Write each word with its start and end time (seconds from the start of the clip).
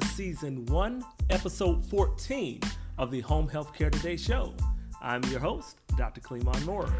to 0.00 0.04
season 0.08 0.66
one, 0.66 1.04
episode 1.30 1.86
14 1.86 2.58
of 2.98 3.12
the 3.12 3.20
Home 3.20 3.48
Healthcare 3.48 3.92
Today 3.92 4.16
show. 4.16 4.52
I'm 5.00 5.22
your 5.30 5.38
host, 5.38 5.78
Dr. 5.96 6.20
Cleamon 6.20 6.64
Moorer. 6.66 6.92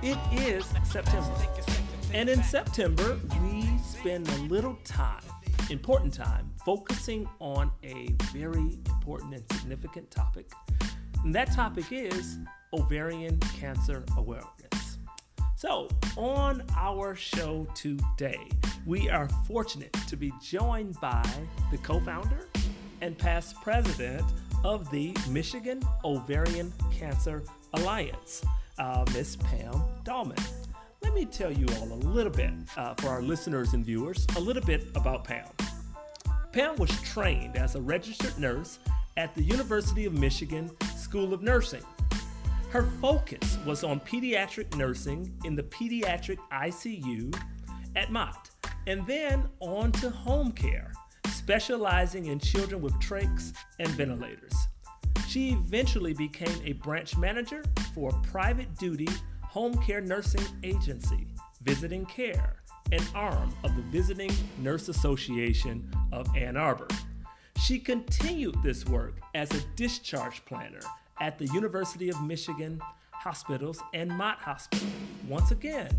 It 0.00 0.18
is 0.32 0.64
September. 0.84 1.34
And 2.12 2.28
in 2.28 2.40
September, 2.44 3.18
we 3.42 3.66
spend 3.78 4.28
a 4.28 4.36
little 4.42 4.78
time, 4.84 5.24
important 5.70 6.14
time, 6.14 6.52
focusing 6.64 7.28
on 7.40 7.72
a 7.82 8.14
very 8.32 8.78
important 8.86 9.34
and 9.34 9.42
significant 9.50 10.08
topic. 10.12 10.52
And 11.24 11.34
that 11.34 11.52
topic 11.52 11.90
is 11.90 12.38
ovarian 12.74 13.38
cancer 13.58 14.04
awareness. 14.18 14.98
So, 15.56 15.88
on 16.16 16.62
our 16.76 17.14
show 17.14 17.66
today, 17.74 18.46
we 18.84 19.08
are 19.08 19.28
fortunate 19.46 19.94
to 20.08 20.16
be 20.16 20.32
joined 20.42 21.00
by 21.00 21.24
the 21.70 21.78
co 21.78 21.98
founder 22.00 22.48
and 23.00 23.16
past 23.16 23.56
president 23.62 24.22
of 24.64 24.90
the 24.90 25.16
Michigan 25.30 25.80
Ovarian 26.04 26.72
Cancer 26.92 27.42
Alliance 27.72 28.44
uh, 28.78 29.04
Miss 29.14 29.36
Pam 29.36 29.82
Dahlmann. 30.04 30.46
Let 31.02 31.14
me 31.14 31.24
tell 31.24 31.50
you 31.50 31.66
all 31.80 31.92
a 31.92 32.00
little 32.08 32.32
bit, 32.32 32.52
uh, 32.76 32.94
for 32.94 33.08
our 33.08 33.22
listeners 33.22 33.72
and 33.72 33.84
viewers, 33.84 34.26
a 34.36 34.40
little 34.40 34.62
bit 34.62 34.88
about 34.94 35.24
Pam. 35.24 35.46
Pam 36.52 36.76
was 36.76 36.90
trained 37.02 37.56
as 37.56 37.74
a 37.74 37.80
registered 37.80 38.38
nurse 38.38 38.78
at 39.16 39.34
the 39.34 39.42
University 39.42 40.06
of 40.06 40.12
Michigan 40.12 40.70
School 41.14 41.32
of 41.32 41.42
Nursing. 41.42 41.84
Her 42.70 42.82
focus 43.00 43.56
was 43.64 43.84
on 43.84 44.00
pediatric 44.00 44.76
nursing 44.76 45.32
in 45.44 45.54
the 45.54 45.62
pediatric 45.62 46.38
ICU 46.52 47.32
at 47.94 48.10
Mott, 48.10 48.50
and 48.88 49.06
then 49.06 49.48
on 49.60 49.92
to 49.92 50.10
home 50.10 50.50
care, 50.50 50.90
specializing 51.28 52.26
in 52.26 52.40
children 52.40 52.82
with 52.82 52.94
trachs 52.94 53.52
and 53.78 53.88
ventilators. 53.90 54.56
She 55.28 55.50
eventually 55.50 56.14
became 56.14 56.60
a 56.64 56.72
branch 56.72 57.16
manager 57.16 57.62
for 57.94 58.10
a 58.10 58.26
private 58.26 58.74
duty 58.76 59.06
home 59.42 59.76
care 59.82 60.00
nursing 60.00 60.44
agency, 60.64 61.28
Visiting 61.62 62.06
Care, 62.06 62.56
an 62.90 63.04
arm 63.14 63.54
of 63.62 63.76
the 63.76 63.82
Visiting 63.82 64.32
Nurse 64.58 64.88
Association 64.88 65.88
of 66.10 66.26
Ann 66.34 66.56
Arbor. 66.56 66.88
She 67.62 67.78
continued 67.78 68.60
this 68.64 68.84
work 68.84 69.20
as 69.36 69.48
a 69.52 69.64
discharge 69.76 70.44
planner 70.44 70.80
at 71.20 71.38
the 71.38 71.46
University 71.46 72.08
of 72.08 72.22
Michigan 72.22 72.80
Hospitals 73.10 73.80
and 73.92 74.10
Mott 74.10 74.38
Hospital, 74.38 74.88
once 75.28 75.50
again, 75.50 75.90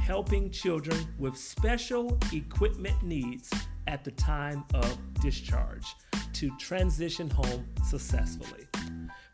helping 0.00 0.50
children 0.50 0.98
with 1.18 1.36
special 1.36 2.18
equipment 2.32 3.00
needs 3.02 3.50
at 3.86 4.04
the 4.04 4.10
time 4.12 4.64
of 4.74 4.98
discharge 5.20 5.94
to 6.32 6.50
transition 6.58 7.30
home 7.30 7.66
successfully. 7.84 8.66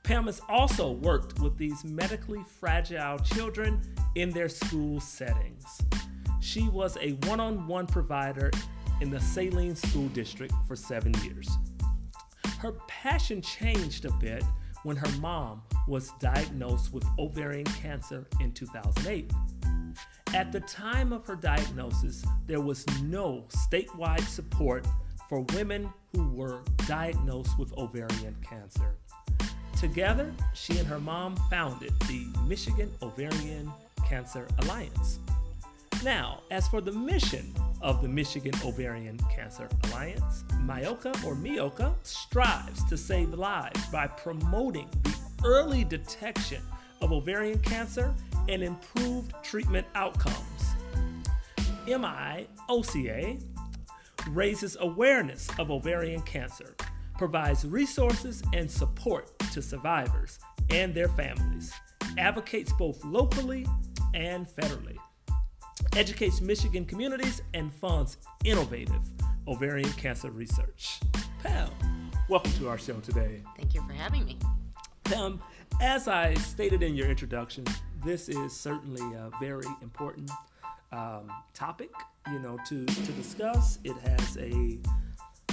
Pam 0.03 0.27
has 0.27 0.41
also 0.49 0.93
worked 0.93 1.39
with 1.39 1.57
these 1.57 1.85
medically 1.85 2.43
fragile 2.61 3.19
children 3.19 3.81
in 4.15 4.31
their 4.31 4.49
school 4.49 5.01
settings. 5.01 5.65
She 6.41 6.69
was 6.69 6.97
a 7.01 7.13
one 7.27 7.41
on 7.41 7.67
one 7.67 7.87
provider 7.87 8.51
in 9.01 9.11
the 9.11 9.21
Saline 9.21 9.77
School 9.77 10.09
District 10.09 10.53
for 10.67 10.77
seven 10.77 11.13
years. 11.25 11.49
Her 12.59 12.73
passion 12.89 13.41
changed 13.41 14.05
a 14.05 14.13
bit 14.13 14.43
when 14.89 14.97
her 14.97 15.21
mom 15.21 15.61
was 15.87 16.13
diagnosed 16.19 16.95
with 16.95 17.05
ovarian 17.19 17.67
cancer 17.67 18.27
in 18.41 18.51
2008. 18.53 19.31
At 20.33 20.51
the 20.51 20.61
time 20.61 21.13
of 21.13 21.27
her 21.27 21.37
diagnosis, 21.37 22.25
there 22.47 22.63
was 22.63 22.87
no 23.03 23.45
statewide 23.51 24.27
support 24.27 24.87
for 25.29 25.41
women 25.53 25.93
who 26.15 26.31
were 26.31 26.63
diagnosed 26.87 27.59
with 27.59 27.77
ovarian 27.77 28.35
cancer. 28.43 28.95
Together, 29.79 30.33
she 30.55 30.79
and 30.79 30.89
her 30.89 30.99
mom 30.99 31.37
founded 31.51 31.93
the 32.09 32.27
Michigan 32.47 32.91
Ovarian 33.03 33.71
Cancer 34.07 34.49
Alliance. 34.61 35.19
Now, 36.05 36.43
as 36.53 36.69
for 36.69 36.81
the 36.81 36.93
mission 36.93 37.53
of 37.83 38.03
the 38.03 38.09
Michigan 38.09 38.53
Ovarian 38.65 39.19
Cancer 39.35 39.69
Alliance, 39.85 40.45
MIOCA 40.65 41.25
or 41.25 41.35
MIOCA 41.35 41.93
strives 42.03 42.85
to 42.85 42.97
save 42.97 43.35
lives 43.35 43.85
by 43.87 44.07
promoting 44.07 44.89
the 45.03 45.17
early 45.45 45.83
detection 45.83 46.63
of 47.01 47.13
ovarian 47.13 47.59
cancer 47.59 48.15
and 48.49 48.63
improved 48.63 49.33
treatment 49.43 49.87
outcomes. 49.97 50.37
MIOCA 51.87 53.43
raises 54.29 54.77
awareness 54.81 55.49
of 55.59 55.71
ovarian 55.73 56.23
cancer 56.23 56.77
provides 57.17 57.65
resources 57.65 58.43
and 58.53 58.71
support 58.71 59.37
to 59.53 59.61
survivors 59.61 60.39
and 60.71 60.95
their 60.95 61.09
families, 61.09 61.73
advocates 62.17 62.73
both 62.75 63.05
locally 63.05 63.67
and 64.15 64.47
federally, 64.47 64.97
educates 65.99 66.41
Michigan 66.41 66.85
communities, 66.85 67.43
and 67.55 67.75
funds 67.75 68.19
innovative 68.45 69.03
ovarian 69.49 69.91
cancer 69.95 70.31
research. 70.31 71.01
Pam, 71.43 71.69
welcome 72.29 72.53
to 72.53 72.69
our 72.69 72.79
show 72.79 73.01
today. 73.01 73.43
Thank 73.57 73.75
you 73.75 73.83
for 73.83 73.93
having 73.95 74.25
me. 74.25 74.39
Pam, 75.03 75.43
as 75.81 76.07
I 76.07 76.35
stated 76.35 76.85
in 76.85 76.95
your 76.95 77.09
introduction, 77.09 77.65
this 78.05 78.29
is 78.29 78.53
certainly 78.53 79.03
a 79.17 79.29
very 79.41 79.67
important 79.83 80.31
um, 80.93 81.33
topic, 81.53 81.91
you 82.31 82.39
know, 82.39 82.57
to, 82.69 82.87
to 82.87 83.13
discuss. 83.13 83.81
It 83.83 83.97
has 83.97 84.39
a 84.39 84.79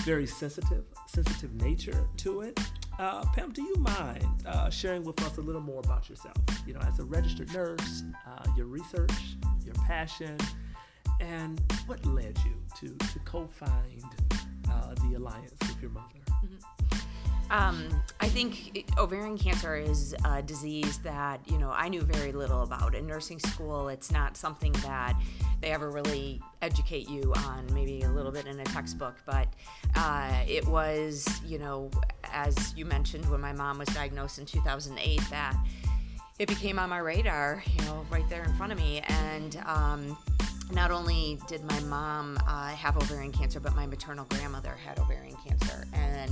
very 0.02 0.28
sensitive, 0.28 0.84
sensitive 1.08 1.56
nature 1.56 2.08
to 2.18 2.42
it. 2.42 2.60
Uh, 2.98 3.26
Pam, 3.34 3.52
do 3.52 3.62
you 3.62 3.76
mind 3.76 4.46
uh, 4.46 4.70
sharing 4.70 5.04
with 5.04 5.22
us 5.24 5.38
a 5.38 5.42
little 5.42 5.62
more 5.62 5.82
about 5.84 6.10
yourself? 6.10 6.38
You 6.66 6.74
know, 6.74 6.80
as 6.88 7.00
a 7.00 7.04
registered 7.04 7.54
nurse, 7.54 8.04
uh, 8.26 8.46
your 8.56 8.68
research, 8.68 9.12
your 9.66 9.76
passion, 9.86 10.38
and 11.20 11.62
what 11.88 12.06
led 12.06 12.38
you 12.46 12.56
to 12.80 12.96
to 13.08 13.20
co-found 13.26 14.04
uh, 14.72 14.94
the 14.96 15.16
alliance 15.18 15.54
with 15.62 15.82
your 15.82 15.92
mother? 15.92 16.08
Um, 17.52 18.04
I 18.20 18.28
think 18.28 18.86
ovarian 18.98 19.38
cancer 19.38 19.76
is 19.76 20.16
a 20.26 20.42
disease 20.42 20.98
that 21.00 21.40
you 21.46 21.58
know 21.58 21.70
I 21.70 21.90
knew 21.90 22.02
very 22.02 22.32
little 22.32 22.64
about. 22.64 22.96
In 22.96 23.06
nursing 23.06 23.40
school, 23.40 23.90
it's 23.90 24.12
not 24.12 24.36
something 24.36 24.72
that 24.84 25.14
they 25.62 25.72
ever 25.72 25.92
really 25.92 26.42
educate 26.62 27.10
you 27.10 27.34
on. 27.46 27.68
Maybe 27.74 28.02
a 28.02 28.10
little 28.10 28.32
bit 28.32 28.48
in 28.48 28.60
a 28.60 28.64
textbook, 28.64 29.16
but 29.26 29.48
uh, 29.96 30.44
it 30.48 30.68
was 30.68 31.28
you 31.46 31.60
know 31.60 31.92
as 32.24 32.74
you 32.76 32.86
mentioned 32.86 33.30
when 33.30 33.42
my 33.42 33.54
mom 33.54 33.78
was 33.78 33.88
diagnosed 33.90 34.40
in 34.40 34.46
2008 34.46 35.22
that 35.30 35.56
it 36.40 36.48
became 36.48 36.80
on 36.80 36.90
my 36.90 37.00
radar. 37.00 37.64
You 37.78 37.86
know, 37.86 38.06
right 38.10 38.28
there 38.30 38.44
in 38.44 38.54
front 38.56 38.72
of 38.72 38.78
me, 38.78 39.02
and. 39.08 39.58
Um, 39.66 40.18
not 40.72 40.92
only 40.92 41.40
did 41.48 41.64
my 41.64 41.80
mom 41.82 42.38
uh, 42.48 42.70
have 42.70 42.98
ovarian 42.98 43.32
cancer, 43.32 43.60
but 43.60 43.76
my 43.76 43.86
maternal 43.86 44.26
grandmother 44.30 44.76
had 44.86 45.00
ovarian 45.00 45.36
cancer, 45.46 45.88
and 45.94 46.32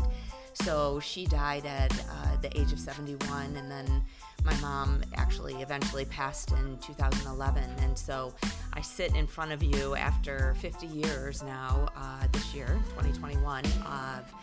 so 0.54 1.00
she 1.00 1.26
died 1.26 1.66
at 1.66 1.92
uh, 1.92 2.38
the 2.42 2.60
age 2.60 2.72
of 2.72 2.80
71, 2.80 3.56
and 3.56 3.70
then 3.70 4.04
my 4.46 4.56
mom 4.58 5.02
actually 5.16 5.56
eventually 5.62 6.06
passed 6.06 6.52
in 6.52 6.78
2011. 6.80 7.64
And 7.80 7.98
so 7.98 8.34
I 8.74 8.82
sit 8.82 9.16
in 9.16 9.26
front 9.26 9.52
of 9.52 9.64
you 9.64 9.96
after 9.96 10.56
50 10.60 10.88
years 10.88 11.44
now, 11.44 11.90
uh, 11.96 12.28
this 12.32 12.54
year, 12.54 12.68
2021, 12.90 13.66
of 13.66 14.34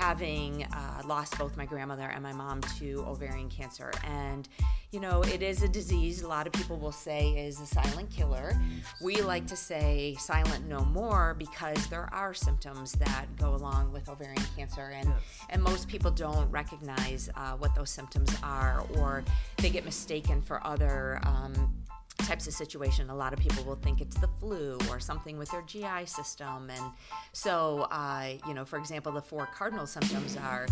having 0.00 0.64
uh, 0.72 1.02
lost 1.06 1.36
both 1.38 1.58
my 1.58 1.66
grandmother 1.66 2.08
and 2.08 2.22
my 2.22 2.32
mom 2.32 2.62
to 2.78 3.04
ovarian 3.06 3.50
cancer. 3.50 3.92
And, 4.02 4.48
you 4.92 4.98
know, 4.98 5.20
it 5.22 5.42
is 5.42 5.62
a 5.62 5.68
disease 5.68 6.22
a 6.22 6.28
lot 6.28 6.46
of 6.46 6.54
people 6.54 6.78
will 6.78 6.90
say 6.90 7.32
is 7.32 7.60
a 7.60 7.66
silent 7.66 8.08
killer. 8.10 8.58
We 9.02 9.20
like 9.20 9.46
to 9.48 9.56
say 9.56 10.16
silent 10.18 10.66
no 10.66 10.80
more 10.86 11.34
because 11.38 11.86
there 11.88 12.08
are 12.14 12.32
symptoms 12.32 12.92
that 12.92 13.26
go 13.38 13.54
along 13.54 13.92
with 13.92 14.08
ovarian 14.08 14.42
cancer. 14.56 14.88
And, 14.94 15.08
yes. 15.08 15.20
and 15.50 15.62
most 15.62 15.86
people 15.86 16.10
don't 16.10 16.50
recognize 16.50 17.28
uh, 17.34 17.52
what 17.58 17.74
those 17.74 17.90
symptoms 17.90 18.34
are 18.42 18.86
or 18.96 19.22
they 19.58 19.68
get 19.68 19.84
mistaken 19.84 20.40
for 20.40 20.66
other. 20.66 21.20
Um, 21.24 21.74
types 22.20 22.46
of 22.46 22.54
situation, 22.54 23.10
a 23.10 23.14
lot 23.14 23.32
of 23.32 23.38
people 23.38 23.64
will 23.64 23.76
think 23.76 24.00
it's 24.00 24.16
the 24.16 24.28
flu 24.38 24.78
or 24.88 25.00
something 25.00 25.38
with 25.38 25.50
their 25.50 25.62
GI 25.62 26.06
system. 26.06 26.70
And 26.70 26.92
so, 27.32 27.88
uh, 27.90 28.34
you 28.46 28.54
know, 28.54 28.64
for 28.64 28.78
example, 28.78 29.12
the 29.12 29.22
four 29.22 29.46
cardinal 29.46 29.86
symptoms 29.86 30.36
are 30.36 30.66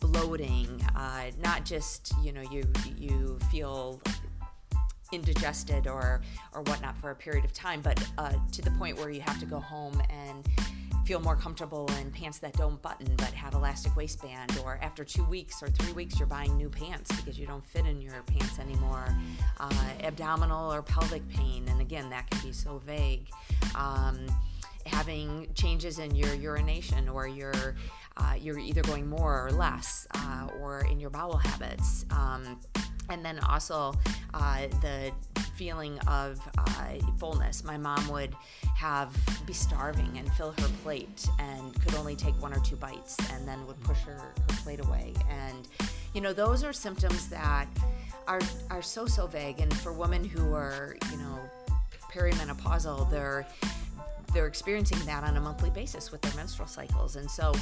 bloating, 0.00 0.68
uh, 0.96 1.30
not 1.42 1.64
just, 1.64 2.12
you 2.22 2.32
know, 2.32 2.42
you, 2.42 2.64
you 2.96 3.38
feel 3.50 4.00
indigested 5.12 5.86
or, 5.86 6.22
or 6.54 6.62
whatnot 6.62 6.96
for 6.96 7.10
a 7.10 7.14
period 7.14 7.44
of 7.44 7.52
time, 7.52 7.80
but 7.80 8.02
uh, 8.18 8.32
to 8.50 8.62
the 8.62 8.70
point 8.72 8.96
where 8.96 9.10
you 9.10 9.20
have 9.20 9.38
to 9.38 9.46
go 9.46 9.60
home 9.60 10.02
and 10.10 10.48
feel 11.04 11.20
more 11.20 11.36
comfortable 11.36 11.90
in 12.00 12.10
pants 12.10 12.38
that 12.38 12.52
don't 12.54 12.80
button 12.82 13.12
but 13.16 13.28
have 13.28 13.54
elastic 13.54 13.94
waistband, 13.96 14.58
or 14.64 14.78
after 14.82 15.04
two 15.04 15.24
weeks 15.24 15.62
or 15.62 15.68
three 15.68 15.92
weeks, 15.92 16.18
you're 16.18 16.28
buying 16.28 16.56
new 16.56 16.68
pants 16.68 17.14
because 17.16 17.38
you 17.38 17.46
don't 17.46 17.64
fit 17.64 17.86
in 17.86 18.00
your 18.00 18.22
pants 18.26 18.58
anymore. 18.58 19.06
Uh, 19.58 19.72
abdominal 20.02 20.72
or 20.72 20.82
pelvic 20.82 21.26
pain, 21.28 21.66
and 21.68 21.80
again, 21.80 22.08
that 22.10 22.28
can 22.30 22.40
be 22.46 22.52
so 22.52 22.78
vague. 22.86 23.28
Um, 23.74 24.26
having 24.86 25.48
changes 25.54 25.98
in 25.98 26.14
your 26.14 26.34
urination 26.34 27.08
or 27.08 27.28
your 27.28 27.76
uh, 28.16 28.34
you're 28.38 28.58
either 28.58 28.82
going 28.82 29.08
more 29.08 29.46
or 29.46 29.50
less, 29.50 30.06
uh, 30.14 30.46
or 30.60 30.84
in 30.90 31.00
your 31.00 31.10
bowel 31.10 31.36
habits. 31.36 32.04
Um, 32.10 32.60
and 33.08 33.24
then 33.24 33.38
also 33.40 33.94
uh, 34.34 34.66
the 34.80 35.12
feeling 35.54 35.98
of 36.00 36.40
uh, 36.58 36.94
fullness. 37.18 37.64
My 37.64 37.76
mom 37.76 38.08
would 38.08 38.34
have 38.76 39.16
be 39.46 39.52
starving 39.52 40.18
and 40.18 40.30
fill 40.32 40.52
her 40.52 40.68
plate 40.82 41.26
and 41.38 41.74
could 41.82 41.94
only 41.94 42.16
take 42.16 42.40
one 42.40 42.52
or 42.52 42.60
two 42.60 42.76
bites 42.76 43.16
and 43.32 43.46
then 43.46 43.66
would 43.66 43.80
push 43.82 43.98
her, 44.00 44.16
her 44.16 44.56
plate 44.62 44.80
away. 44.84 45.14
And 45.30 45.68
you 46.14 46.20
know, 46.20 46.32
those 46.32 46.64
are 46.64 46.72
symptoms 46.72 47.28
that 47.28 47.66
are 48.26 48.40
are 48.70 48.82
so 48.82 49.06
so 49.06 49.26
vague. 49.26 49.60
And 49.60 49.74
for 49.78 49.92
women 49.92 50.24
who 50.24 50.54
are 50.54 50.96
you 51.10 51.18
know 51.18 51.38
perimenopausal, 52.12 53.10
they're 53.10 53.46
they're 54.32 54.46
experiencing 54.46 54.98
that 55.06 55.24
on 55.24 55.36
a 55.36 55.40
monthly 55.40 55.70
basis 55.70 56.10
with 56.10 56.22
their 56.22 56.34
menstrual 56.34 56.68
cycles. 56.68 57.16
And 57.16 57.30
so 57.30 57.52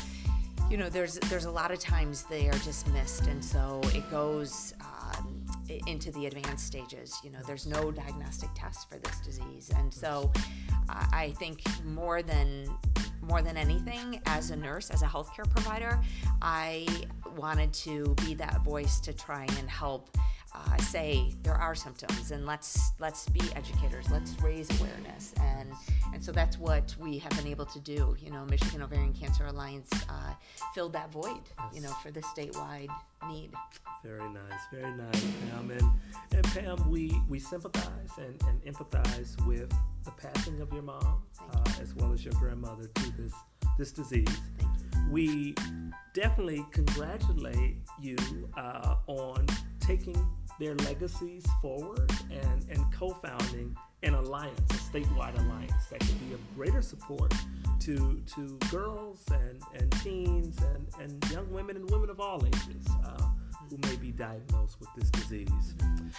you 0.70 0.76
know 0.76 0.88
there's 0.88 1.18
there's 1.28 1.46
a 1.46 1.50
lot 1.50 1.72
of 1.72 1.80
times 1.80 2.22
they 2.24 2.48
are 2.48 2.58
dismissed 2.58 3.26
and 3.26 3.44
so 3.44 3.80
it 3.86 4.08
goes 4.08 4.72
um, 5.16 5.44
into 5.86 6.10
the 6.12 6.26
advanced 6.26 6.66
stages. 6.66 7.16
You 7.24 7.30
know 7.30 7.40
there's 7.46 7.66
no 7.66 7.90
diagnostic 7.90 8.50
test 8.54 8.88
for 8.90 8.98
this 8.98 9.20
disease. 9.20 9.70
And 9.76 9.92
so 9.92 10.30
uh, 10.90 11.06
i 11.12 11.30
think 11.38 11.62
more 11.84 12.22
than 12.22 12.68
more 13.22 13.42
than 13.42 13.56
anything 13.56 14.20
as 14.26 14.50
a 14.50 14.56
nurse 14.56 14.90
as 14.90 15.02
a 15.02 15.06
healthcare 15.06 15.48
provider 15.50 16.00
i 16.42 16.86
wanted 17.36 17.72
to 17.72 18.14
be 18.26 18.34
that 18.34 18.62
voice 18.62 18.98
to 19.00 19.12
try 19.12 19.44
and 19.58 19.70
help 19.70 20.16
uh, 20.54 20.76
say 20.78 21.32
there 21.42 21.54
are 21.54 21.74
symptoms 21.74 22.30
and 22.30 22.44
let's 22.46 22.92
let's 22.98 23.28
be 23.28 23.40
educators 23.54 24.10
let's 24.10 24.34
raise 24.42 24.68
awareness. 24.80 25.32
And 25.40 25.70
and 26.12 26.22
so 26.22 26.32
that's 26.32 26.58
what 26.58 26.94
we 26.98 27.18
have 27.18 27.30
been 27.36 27.46
able 27.46 27.66
to 27.66 27.78
do. 27.78 28.16
You 28.20 28.30
know 28.30 28.44
michigan 28.44 28.82
ovarian 28.82 29.12
cancer 29.12 29.46
alliance 29.46 29.90
uh, 30.08 30.34
filled 30.74 30.92
that 30.94 31.12
void 31.12 31.42
you 31.72 31.80
know 31.80 31.90
for 32.02 32.10
the 32.10 32.20
statewide 32.22 32.88
need. 33.28 33.50
Very 34.04 34.28
nice 34.28 34.60
very 34.72 34.92
nice 34.92 35.24
pam. 35.50 35.70
And, 35.70 35.90
and 36.34 36.44
pam 36.54 36.90
we 36.90 37.20
we 37.28 37.38
sympathize 37.38 38.10
and, 38.18 38.40
and 38.48 38.62
empathize 38.64 39.44
with 39.46 39.72
the 40.04 40.10
passing 40.12 40.60
of 40.60 40.72
your 40.72 40.82
mom 40.82 41.22
uh, 41.52 41.70
as 41.80 41.94
well 41.94 42.12
as 42.12 42.24
your 42.24 42.34
grandmother 42.34 42.88
to 42.94 43.12
this 43.16 43.32
this 43.78 43.92
disease. 43.92 44.36
We 45.10 45.54
definitely 46.12 46.66
congratulate 46.70 47.76
you 48.00 48.16
uh, 48.56 48.96
on 49.06 49.46
taking 49.80 50.14
their 50.60 50.74
legacies 50.76 51.44
forward 51.62 52.12
and, 52.30 52.66
and 52.70 52.92
co-founding 52.92 53.74
an 54.02 54.14
alliance, 54.14 54.60
a 54.70 54.74
statewide 54.74 55.36
alliance 55.40 55.86
that 55.90 56.00
could 56.00 56.28
be 56.28 56.34
of 56.34 56.40
greater 56.54 56.82
support 56.82 57.34
to 57.80 58.22
to 58.34 58.58
girls 58.70 59.24
and, 59.32 59.62
and 59.74 59.90
teens 60.02 60.56
and, 60.74 60.86
and 61.00 61.30
young 61.30 61.50
women 61.50 61.76
and 61.76 61.90
women 61.90 62.10
of 62.10 62.20
all 62.20 62.44
ages 62.46 62.86
uh, 63.04 63.22
who 63.70 63.78
may 63.88 63.96
be 63.96 64.10
diagnosed 64.10 64.78
with 64.80 64.88
this 64.96 65.10
disease. 65.10 65.74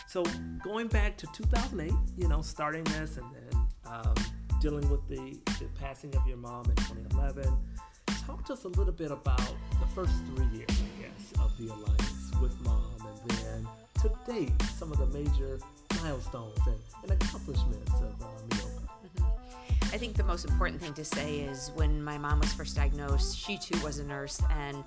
So 0.07 0.23
going 0.63 0.87
back 0.87 1.17
to 1.17 1.27
2008, 1.33 1.93
you 2.17 2.27
know, 2.27 2.41
starting 2.41 2.83
this 2.85 3.17
and 3.17 3.25
then 3.33 3.61
um, 3.85 4.15
dealing 4.59 4.89
with 4.89 5.07
the, 5.07 5.37
the 5.59 5.65
passing 5.79 6.15
of 6.15 6.25
your 6.27 6.37
mom 6.37 6.65
in 6.65 6.75
2011, 6.75 7.51
talk 8.25 8.45
to 8.45 8.53
us 8.53 8.63
a 8.63 8.69
little 8.69 8.93
bit 8.93 9.11
about 9.11 9.37
the 9.37 9.87
first 9.93 10.13
three 10.33 10.47
years, 10.57 10.69
I 10.69 11.01
guess, 11.01 11.39
of 11.39 11.55
the 11.57 11.73
alliance 11.73 12.31
with 12.41 12.59
mom 12.61 12.95
and 13.07 13.31
then 13.31 13.67
to 14.01 14.11
date 14.25 14.51
some 14.77 14.91
of 14.91 14.97
the 14.97 15.05
major 15.07 15.59
milestones 16.01 16.57
and, 16.65 16.75
and 17.03 17.11
accomplishments 17.11 17.91
of 17.93 18.21
uh, 18.21 18.25
MIOCA? 18.49 18.81
Mm-hmm. 19.19 19.93
I 19.93 19.97
think 19.97 20.15
the 20.15 20.23
most 20.23 20.45
important 20.45 20.81
thing 20.81 20.93
to 20.95 21.05
say 21.05 21.41
is 21.41 21.71
when 21.75 22.01
my 22.01 22.17
mom 22.17 22.39
was 22.39 22.51
first 22.53 22.75
diagnosed, 22.75 23.37
she 23.37 23.57
too 23.57 23.79
was 23.83 23.99
a 23.99 24.03
nurse, 24.03 24.41
and 24.49 24.83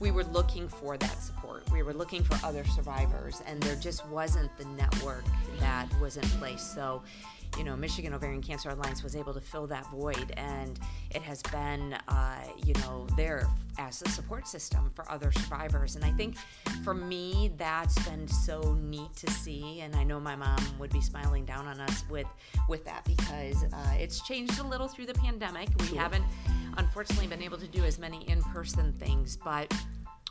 we 0.00 0.10
were 0.10 0.24
looking 0.24 0.68
for 0.68 0.98
that 0.98 1.22
support. 1.22 1.70
We 1.70 1.82
were 1.82 1.94
looking 1.94 2.22
for 2.22 2.38
other 2.44 2.64
survivors, 2.64 3.42
and 3.46 3.62
there 3.62 3.76
just 3.76 4.06
wasn't 4.08 4.54
the 4.58 4.64
network 4.66 5.24
that 5.60 5.88
was 6.00 6.16
in 6.16 6.24
place. 6.40 6.62
So 6.62 7.02
you 7.58 7.64
know, 7.64 7.76
Michigan 7.76 8.14
Ovarian 8.14 8.40
Cancer 8.40 8.70
Alliance 8.70 9.02
was 9.02 9.16
able 9.16 9.34
to 9.34 9.40
fill 9.40 9.66
that 9.66 9.84
void, 9.90 10.32
and 10.36 10.78
it 11.10 11.22
has 11.22 11.42
been, 11.42 11.94
uh, 12.06 12.44
you 12.64 12.72
know, 12.74 13.06
there 13.16 13.48
as 13.78 14.02
a 14.02 14.08
support 14.08 14.46
system 14.46 14.90
for 14.94 15.10
other 15.10 15.32
survivors. 15.32 15.96
And 15.96 16.04
I 16.04 16.12
think 16.12 16.36
for 16.84 16.94
me, 16.94 17.52
that's 17.56 17.98
been 18.08 18.26
so 18.28 18.74
neat 18.80 19.14
to 19.16 19.30
see. 19.30 19.80
And 19.80 19.94
I 19.96 20.04
know 20.04 20.18
my 20.20 20.36
mom 20.36 20.58
would 20.78 20.90
be 20.90 21.00
smiling 21.00 21.44
down 21.44 21.66
on 21.66 21.80
us 21.80 22.04
with 22.08 22.26
with 22.68 22.84
that 22.84 23.04
because 23.04 23.64
uh, 23.64 23.94
it's 23.98 24.20
changed 24.26 24.58
a 24.58 24.64
little 24.64 24.88
through 24.88 25.06
the 25.06 25.14
pandemic. 25.14 25.68
We 25.80 25.86
sure. 25.86 25.98
haven't, 25.98 26.24
unfortunately, 26.76 27.26
been 27.26 27.42
able 27.42 27.58
to 27.58 27.68
do 27.68 27.84
as 27.84 27.98
many 27.98 28.28
in 28.28 28.42
person 28.42 28.92
things, 28.98 29.36
but 29.44 29.72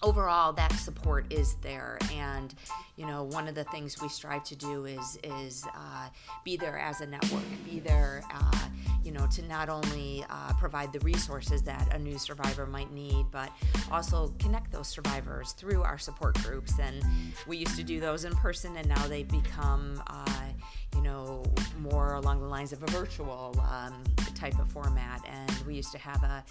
overall 0.04 0.54
that 0.54 0.72
support 0.74 1.32
is 1.32 1.56
there. 1.62 1.98
And 2.14 2.54
you 2.96 3.06
know 3.06 3.24
one 3.24 3.48
of 3.48 3.56
the 3.56 3.64
things 3.66 4.02
we 4.02 4.10
strive 4.10 4.44
to 4.46 4.56
do 4.56 4.86
is 4.86 5.20
is 5.24 5.66
uh, 5.76 6.10
be 6.44 6.58
there 6.58 6.80
as 6.80 7.02
a 7.02 7.06
network 7.06 7.44
be 7.64 7.80
there 7.80 8.24
uh, 8.34 8.68
you 9.04 9.12
know 9.12 9.28
to 9.28 9.44
not 9.44 9.70
only 9.70 10.26
uh, 10.30 10.52
provide 10.54 10.92
the 10.92 11.00
resources 11.02 11.62
that 11.62 11.94
a 11.94 12.00
new 12.00 12.18
survivor 12.18 12.66
might 12.66 12.92
need 12.92 13.28
but 13.32 13.52
also 13.92 14.34
connect 14.40 14.72
those 14.72 14.88
survivors 14.88 15.52
through 15.54 15.84
our 15.84 15.98
support 15.98 16.36
groups. 16.44 16.80
And 16.80 17.04
we 17.46 17.58
used 17.58 17.76
to 17.78 17.84
do 17.84 18.00
those 18.00 18.26
in 18.26 18.34
person 18.36 18.76
and 18.78 18.88
now 18.88 19.08
they've 19.08 19.28
become 19.28 20.02
uh, 20.08 20.26
more 21.92 22.16
along 22.16 22.40
the 22.42 22.48
lines 22.48 22.74
of 22.74 22.82
a 22.84 22.88
virtual 22.88 23.56
um, 23.72 24.04
type 24.36 24.58
of 24.60 24.70
format. 24.72 25.22
And 25.30 25.52
we 25.66 25.74
used 25.76 25.92
to 25.92 25.98
have 25.98 26.24
a 26.24 26.44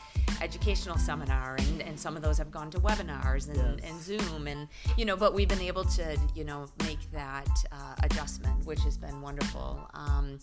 educational 0.42 0.98
seminar, 0.98 1.56
and, 1.56 1.82
and 1.82 1.98
some 1.98 2.16
of 2.16 2.22
those 2.22 2.38
have 2.38 2.50
gone 2.50 2.70
to 2.70 2.80
webinars 2.80 3.48
and, 3.48 3.80
yes. 3.80 3.90
and 3.90 4.02
Zoom, 4.02 4.46
and 4.46 4.68
you 4.96 5.04
know, 5.04 5.16
but 5.16 5.34
we've 5.34 5.48
been 5.48 5.60
able 5.60 5.84
to, 5.84 6.18
you 6.34 6.44
know, 6.44 6.66
make 6.84 7.10
that 7.12 7.48
uh, 7.72 7.94
adjustment, 8.02 8.64
which 8.66 8.80
has 8.80 8.96
been 8.96 9.20
wonderful. 9.20 9.88
Um, 9.94 10.38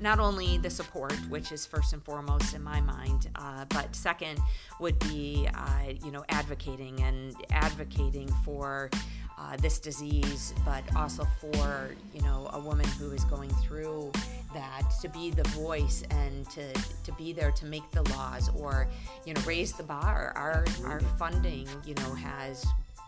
not 0.00 0.18
only 0.18 0.58
the 0.58 0.70
support, 0.70 1.14
which 1.28 1.52
is 1.52 1.66
first 1.66 1.92
and 1.92 2.02
foremost 2.02 2.54
in 2.54 2.62
my 2.62 2.80
mind, 2.80 3.28
uh, 3.36 3.64
but 3.68 3.94
second 3.94 4.40
would 4.80 4.98
be, 5.00 5.48
uh, 5.54 5.92
you 6.04 6.10
know, 6.10 6.24
advocating 6.28 7.00
and 7.02 7.34
advocating 7.50 8.28
for 8.44 8.90
uh, 9.36 9.56
this 9.56 9.78
disease, 9.78 10.54
but 10.64 10.84
also 10.96 11.26
for 11.40 11.90
you 12.14 12.22
know 12.22 12.48
a 12.52 12.60
woman 12.60 12.86
who 12.98 13.10
is 13.10 13.24
going 13.24 13.50
through 13.50 14.12
that 14.54 14.82
to 15.02 15.08
be 15.08 15.30
the 15.30 15.46
voice 15.50 16.02
and 16.10 16.48
to, 16.50 16.72
to 16.72 17.12
be 17.18 17.32
there 17.32 17.50
to 17.52 17.66
make 17.66 17.88
the 17.90 18.02
laws 18.10 18.50
or 18.56 18.88
you 19.26 19.34
know 19.34 19.40
raise 19.42 19.72
the 19.72 19.82
bar. 19.82 20.32
Our 20.36 20.64
our 20.84 21.00
funding 21.18 21.68
you 21.84 21.94
know 21.94 22.14
has 22.14 22.64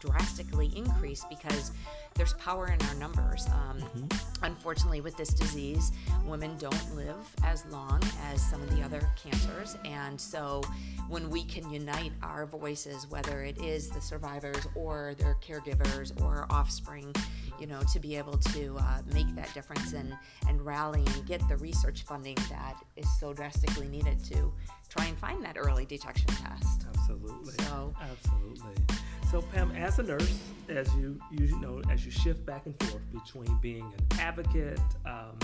drastically 0.06 0.72
increased 0.76 1.28
because 1.28 1.72
there's 2.14 2.32
power 2.34 2.66
in 2.68 2.80
our 2.86 2.94
numbers. 2.94 3.46
Um, 3.46 3.78
mm-hmm. 3.78 4.44
Unfortunately, 4.44 5.00
with 5.00 5.16
this 5.16 5.28
disease, 5.30 5.92
women 6.24 6.56
don't 6.58 6.96
live 6.96 7.16
as 7.44 7.64
long 7.66 8.02
as 8.24 8.42
some 8.42 8.62
of 8.62 8.74
the 8.74 8.82
other 8.82 9.08
cancers. 9.22 9.76
And 9.84 10.20
so, 10.20 10.62
when 11.08 11.28
we 11.30 11.44
can 11.44 11.70
unite 11.70 12.12
our 12.22 12.46
voices, 12.46 13.08
whether 13.10 13.42
it 13.42 13.62
is 13.62 13.90
the 13.90 14.00
survivors 14.00 14.66
or 14.74 15.14
their 15.18 15.36
caregivers 15.46 16.18
or 16.22 16.46
offspring, 16.50 17.14
you 17.60 17.66
know, 17.66 17.80
to 17.92 18.00
be 18.00 18.16
able 18.16 18.36
to 18.38 18.76
uh, 18.78 18.98
make 19.12 19.34
that 19.34 19.52
difference 19.54 19.92
and, 19.92 20.16
and 20.48 20.64
rally 20.64 21.04
and 21.14 21.26
get 21.26 21.46
the 21.48 21.56
research 21.56 22.02
funding 22.02 22.36
that 22.50 22.76
is 22.96 23.06
so 23.18 23.32
drastically 23.32 23.88
needed 23.88 24.22
to 24.24 24.52
try 24.88 25.06
and 25.06 25.18
find 25.18 25.44
that 25.44 25.56
early 25.58 25.84
detection 25.84 26.28
test. 26.28 26.86
Absolutely. 26.88 27.54
So, 27.64 27.94
absolutely. 28.00 28.95
So, 29.30 29.42
Pam, 29.42 29.72
as 29.72 29.98
a 29.98 30.04
nurse, 30.04 30.38
as 30.68 30.94
you 30.94 31.20
you 31.32 31.58
know, 31.60 31.82
as 31.90 32.04
you 32.04 32.12
shift 32.12 32.46
back 32.46 32.64
and 32.66 32.78
forth 32.84 33.02
between 33.12 33.58
being 33.60 33.82
an 33.82 34.20
advocate, 34.20 34.78
um, 35.04 35.36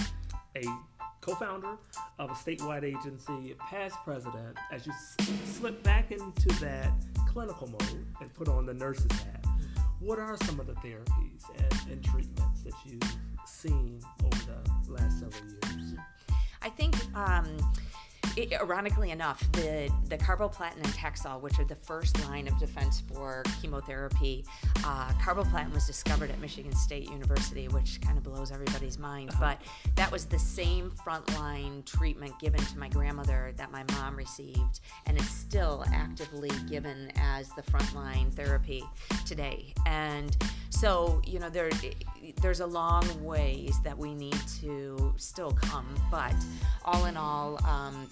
a 0.57 0.63
co-founder 1.21 1.77
of 2.21 2.31
a 2.31 2.35
statewide 2.35 2.85
agency, 2.85 3.53
a 3.53 3.55
past 3.57 3.97
president, 4.05 4.57
as 4.71 4.87
you 4.87 4.93
slip 5.47 5.83
back 5.83 6.13
into 6.13 6.49
that 6.61 6.93
clinical 7.29 7.69
mode 7.69 8.07
and 8.21 8.33
put 8.35 8.49
on 8.49 8.67
the 8.67 8.75
nurse's 8.75 9.11
hat, 9.11 9.45
what 9.99 10.19
are 10.19 10.37
some 10.45 10.61
of 10.61 10.69
the 10.69 10.75
therapies 10.75 11.43
and, 11.59 11.93
and 11.93 12.05
treatments 12.05 12.63
that 12.63 12.75
you've 12.85 13.17
seen 13.47 14.01
over 14.25 14.63
the 14.87 14.93
last 14.93 15.19
several 15.19 15.51
years? 15.51 15.95
I 16.63 16.69
think. 16.69 16.95
Um, 17.17 17.57
it, 18.37 18.53
ironically 18.61 19.11
enough, 19.11 19.41
the, 19.53 19.91
the 20.09 20.17
carboplatin 20.17 20.77
and 20.77 20.87
Taxol, 20.87 21.41
which 21.41 21.59
are 21.59 21.65
the 21.65 21.75
first 21.75 22.23
line 22.29 22.49
of 22.49 22.59
defense 22.59 23.03
for 23.13 23.43
chemotherapy, 23.61 24.45
uh, 24.85 25.11
carboplatin 25.21 25.73
was 25.73 25.87
discovered 25.87 26.31
at 26.31 26.41
Michigan 26.41 26.75
State 26.75 27.11
University, 27.11 27.69
which 27.69 28.01
kind 28.01 28.17
of 28.17 28.25
blows 28.25 28.51
everybody's 28.51 28.99
mind. 28.99 29.31
Uh-huh. 29.31 29.39
But 29.41 29.95
that 29.97 30.11
was 30.11 30.25
the 30.25 30.39
same 30.39 30.91
frontline 30.91 31.85
treatment 31.85 32.39
given 32.41 32.61
to 32.61 32.79
my 32.79 32.89
grandmother 32.89 33.53
that 33.57 33.71
my 33.71 33.85
mom 33.95 34.17
received, 34.17 34.81
and 35.07 35.17
it's 35.17 35.29
still 35.29 35.85
actively 35.93 36.51
given 36.69 37.13
as 37.17 37.49
the 37.51 37.63
frontline 37.63 38.33
therapy 38.33 38.85
today. 39.27 39.75
And 39.87 40.37
so, 40.73 41.21
you 41.27 41.39
know, 41.39 41.51
there 41.51 41.71
there's 42.41 42.61
a 42.61 42.67
long 42.67 43.05
ways 43.23 43.77
that 43.85 43.97
we 43.97 44.15
need 44.15 44.39
to 44.61 45.13
still 45.17 45.53
come, 45.53 45.87
but 46.11 46.35
all 46.85 47.05
in 47.05 47.17
all, 47.17 47.65
um, 47.67 48.09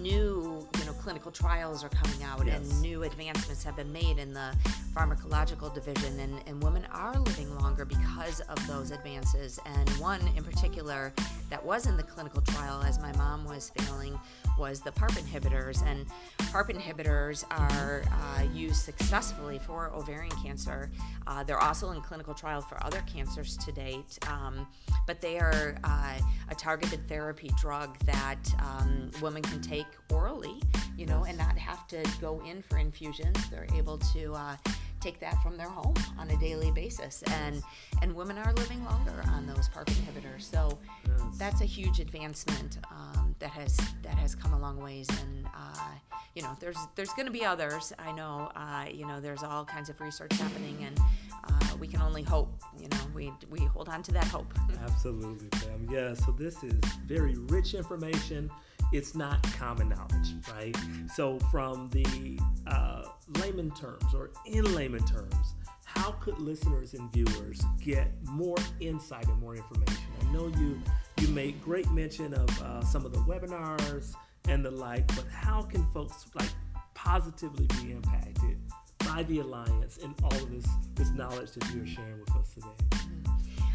new 0.00 0.66
you 0.78 0.84
know 0.86 0.92
clinical 0.94 1.30
trials 1.30 1.84
are 1.84 1.90
coming 1.90 2.22
out 2.22 2.46
yes. 2.46 2.56
and 2.56 2.82
new 2.82 3.02
advancements 3.02 3.62
have 3.62 3.76
been 3.76 3.92
made 3.92 4.18
in 4.18 4.32
the 4.32 4.56
pharmacological 4.94 5.72
division 5.74 6.18
and, 6.18 6.42
and 6.46 6.62
women 6.62 6.86
are 6.92 7.18
living 7.18 7.54
longer 7.58 7.84
because 7.84 8.40
of 8.40 8.66
those 8.66 8.90
advances 8.90 9.60
and 9.66 9.90
one 9.98 10.26
in 10.34 10.42
particular 10.42 11.12
that 11.52 11.62
was 11.62 11.86
in 11.86 11.98
the 11.98 12.02
clinical 12.02 12.40
trial 12.40 12.82
as 12.82 12.98
my 12.98 13.14
mom 13.18 13.44
was 13.44 13.70
failing 13.76 14.18
was 14.58 14.80
the 14.80 14.90
PARP 14.90 15.12
inhibitors 15.12 15.86
and 15.86 16.06
PARP 16.50 16.70
inhibitors 16.70 17.44
are 17.50 18.02
uh, 18.10 18.42
used 18.54 18.76
successfully 18.76 19.58
for 19.58 19.90
ovarian 19.94 20.34
cancer 20.42 20.90
uh, 21.26 21.44
they're 21.44 21.60
also 21.60 21.90
in 21.90 22.00
clinical 22.00 22.32
trials 22.32 22.64
for 22.64 22.82
other 22.82 23.04
cancers 23.06 23.58
to 23.58 23.70
date 23.70 24.18
um, 24.28 24.66
but 25.06 25.20
they 25.20 25.38
are 25.38 25.76
uh, 25.84 26.18
a 26.50 26.54
targeted 26.54 27.06
therapy 27.06 27.50
drug 27.60 27.98
that 28.06 28.38
um, 28.58 29.10
women 29.20 29.42
can 29.42 29.60
take 29.60 29.86
orally, 30.10 30.60
you 30.96 31.06
know, 31.06 31.24
and 31.24 31.36
not 31.38 31.56
have 31.58 31.86
to 31.88 32.02
go 32.20 32.42
in 32.46 32.62
for 32.62 32.78
infusions. 32.78 33.36
They're 33.50 33.66
able 33.74 33.98
to 33.98 34.34
uh, 34.34 34.56
take 35.02 35.18
that 35.20 35.42
from 35.42 35.56
their 35.56 35.68
home 35.68 35.94
on 36.18 36.30
a 36.30 36.36
daily 36.36 36.70
basis, 36.70 37.22
and 37.22 37.62
and 38.00 38.14
women 38.14 38.38
are 38.38 38.52
living 38.54 38.84
longer 38.84 39.22
on 39.28 39.46
those 39.46 39.68
PARP 39.68 39.86
inhibitors. 39.86 40.42
So 40.42 40.78
yes. 41.06 41.20
that's 41.38 41.60
a 41.60 41.66
huge 41.66 42.00
advancement 42.00 42.78
um, 42.90 43.34
that 43.38 43.50
has 43.50 43.76
that 44.02 44.14
has 44.14 44.34
come 44.34 44.52
a 44.52 44.58
long 44.58 44.78
ways, 44.78 45.08
and 45.08 45.46
uh, 45.54 45.90
you 46.34 46.42
know, 46.42 46.56
there's 46.60 46.78
there's 46.94 47.12
going 47.12 47.26
to 47.26 47.32
be 47.32 47.44
others. 47.44 47.92
I 47.98 48.12
know, 48.12 48.50
uh, 48.56 48.86
you 48.92 49.06
know, 49.06 49.20
there's 49.20 49.42
all 49.42 49.64
kinds 49.64 49.90
of 49.90 50.00
research 50.00 50.32
happening, 50.34 50.84
and 50.84 50.98
uh, 51.44 51.76
we 51.78 51.86
can 51.86 52.00
only 52.00 52.22
hope. 52.22 52.52
You 52.78 52.88
know, 52.88 52.98
we 53.14 53.32
we 53.50 53.64
hold 53.66 53.88
on 53.88 54.02
to 54.04 54.12
that 54.12 54.24
hope. 54.24 54.52
Absolutely, 54.82 55.48
Pam. 55.48 55.88
Yeah. 55.90 56.14
So 56.14 56.32
this 56.32 56.62
is 56.62 56.80
very 57.06 57.34
rich 57.48 57.74
information. 57.74 58.50
It's 58.92 59.14
not 59.14 59.42
common 59.54 59.88
knowledge, 59.88 60.34
right? 60.52 60.76
So 61.14 61.38
from 61.50 61.88
the 61.90 62.38
uh, 62.66 63.04
layman 63.40 63.70
terms 63.70 64.14
or 64.14 64.30
in 64.46 64.74
layman 64.74 65.04
terms, 65.06 65.54
how 65.84 66.12
could 66.12 66.38
listeners 66.38 66.94
and 66.94 67.10
viewers 67.12 67.62
get 67.80 68.10
more 68.24 68.56
insight 68.80 69.26
and 69.28 69.38
more 69.40 69.56
information? 69.56 70.04
I 70.20 70.32
know 70.32 70.52
you 70.58 70.80
you 71.18 71.28
made 71.28 71.62
great 71.62 71.90
mention 71.90 72.34
of 72.34 72.62
uh, 72.62 72.82
some 72.84 73.06
of 73.06 73.12
the 73.12 73.18
webinars 73.20 74.14
and 74.48 74.64
the 74.64 74.70
like, 74.70 75.06
but 75.08 75.26
how 75.30 75.62
can 75.62 75.86
folks 75.92 76.26
like 76.34 76.48
positively 76.94 77.66
be 77.80 77.92
impacted 77.92 78.58
by 79.00 79.22
the 79.24 79.40
alliance 79.40 79.98
and 80.02 80.14
all 80.22 80.34
of 80.34 80.50
this 80.50 80.66
this 80.94 81.10
knowledge 81.10 81.52
that 81.52 81.64
you're 81.74 81.86
sharing 81.86 82.20
with 82.20 82.36
us 82.36 82.54
today? 82.54 83.02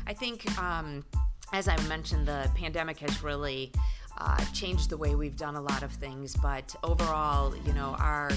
I 0.05 0.13
think, 0.13 0.57
um, 0.59 1.03
as 1.53 1.67
I 1.67 1.75
mentioned, 1.87 2.27
the 2.27 2.49
pandemic 2.55 2.97
has 2.99 3.23
really 3.23 3.71
uh, 4.19 4.43
changed 4.53 4.89
the 4.89 4.97
way 4.97 5.15
we've 5.15 5.37
done 5.37 5.55
a 5.55 5.61
lot 5.61 5.83
of 5.83 5.91
things. 5.91 6.35
But 6.35 6.75
overall, 6.83 7.55
you 7.65 7.73
know, 7.73 7.95
our 7.99 8.31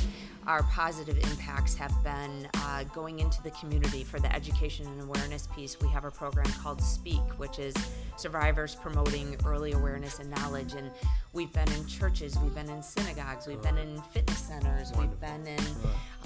our 0.46 0.62
positive 0.64 1.18
impacts 1.18 1.74
have 1.74 1.92
been 2.02 2.48
uh, 2.54 2.84
going 2.94 3.20
into 3.20 3.42
the 3.42 3.50
community 3.52 4.02
for 4.02 4.18
the 4.18 4.34
education 4.34 4.86
and 4.86 5.02
awareness 5.02 5.46
piece. 5.54 5.78
We 5.80 5.88
have 5.88 6.04
a 6.04 6.10
program 6.10 6.50
called 6.62 6.82
Speak, 6.82 7.20
which 7.36 7.58
is 7.58 7.74
survivors 8.16 8.74
promoting 8.74 9.36
early 9.46 9.72
awareness 9.72 10.18
and 10.18 10.30
knowledge. 10.30 10.72
And 10.74 10.90
we've 11.34 11.52
been 11.52 11.70
in 11.72 11.86
churches, 11.86 12.38
we've 12.38 12.54
been 12.54 12.70
in 12.70 12.82
synagogues, 12.82 13.46
we've 13.46 13.62
been 13.62 13.78
in 13.78 14.00
fitness 14.12 14.38
centers, 14.38 14.92
we've 14.98 15.20
been 15.20 15.46
in 15.46 15.64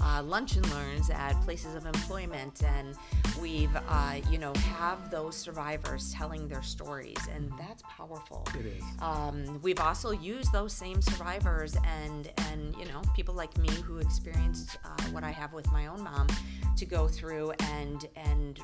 uh, 0.01 0.23
lunch 0.23 0.55
and 0.55 0.69
learns 0.71 1.09
at 1.09 1.33
places 1.41 1.75
of 1.75 1.85
employment, 1.85 2.63
and 2.63 2.95
we've, 3.41 3.75
uh, 3.87 4.15
you 4.29 4.37
know, 4.37 4.53
have 4.53 5.11
those 5.11 5.35
survivors 5.35 6.13
telling 6.13 6.47
their 6.47 6.63
stories, 6.63 7.17
and 7.33 7.51
that's 7.57 7.83
powerful. 7.83 8.47
It 8.57 8.65
is. 8.65 8.83
Um, 9.01 9.44
we've 9.61 9.79
also 9.79 10.11
used 10.11 10.51
those 10.51 10.73
same 10.73 11.01
survivors 11.01 11.75
and 12.03 12.31
and 12.49 12.75
you 12.75 12.85
know 12.85 13.01
people 13.15 13.33
like 13.33 13.57
me 13.57 13.69
who 13.69 13.97
experienced 13.97 14.77
uh, 14.83 15.03
what 15.11 15.23
I 15.23 15.31
have 15.31 15.53
with 15.53 15.71
my 15.71 15.87
own 15.87 16.03
mom 16.03 16.27
to 16.77 16.85
go 16.85 17.07
through 17.07 17.51
and 17.59 18.07
and 18.15 18.59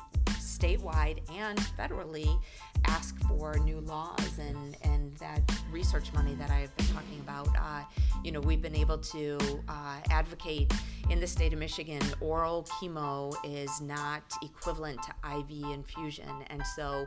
statewide 0.62 1.18
and 1.36 1.58
federally 1.76 2.40
ask 2.86 3.18
for 3.26 3.58
new 3.58 3.80
laws 3.80 4.38
and, 4.38 4.76
and 4.82 5.16
that 5.16 5.40
research 5.72 6.12
money 6.12 6.34
that 6.34 6.50
I've 6.50 6.74
been 6.76 6.86
talking 6.86 7.18
about. 7.20 7.48
Uh, 7.48 7.82
you 8.22 8.30
know, 8.30 8.40
we've 8.40 8.62
been 8.62 8.76
able 8.76 8.98
to 8.98 9.38
uh, 9.68 9.96
advocate 10.10 10.72
in 11.10 11.20
the 11.20 11.26
state 11.26 11.52
of 11.52 11.58
Michigan, 11.58 12.00
oral 12.20 12.64
chemo 12.64 13.34
is 13.44 13.80
not 13.80 14.22
equivalent 14.42 14.98
to 15.02 15.12
IV 15.38 15.72
infusion. 15.72 16.30
And 16.48 16.64
so 16.76 17.06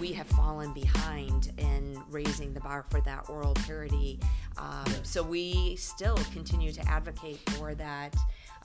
we 0.00 0.12
have 0.12 0.26
fallen 0.28 0.72
behind 0.72 1.52
in 1.58 2.02
raising 2.10 2.54
the 2.54 2.60
bar 2.60 2.84
for 2.90 3.00
that 3.02 3.28
oral 3.28 3.54
parity. 3.54 4.18
Um, 4.56 4.86
so 5.02 5.22
we 5.22 5.76
still 5.76 6.16
continue 6.32 6.72
to 6.72 6.88
advocate 6.88 7.38
for 7.50 7.74
that 7.74 8.16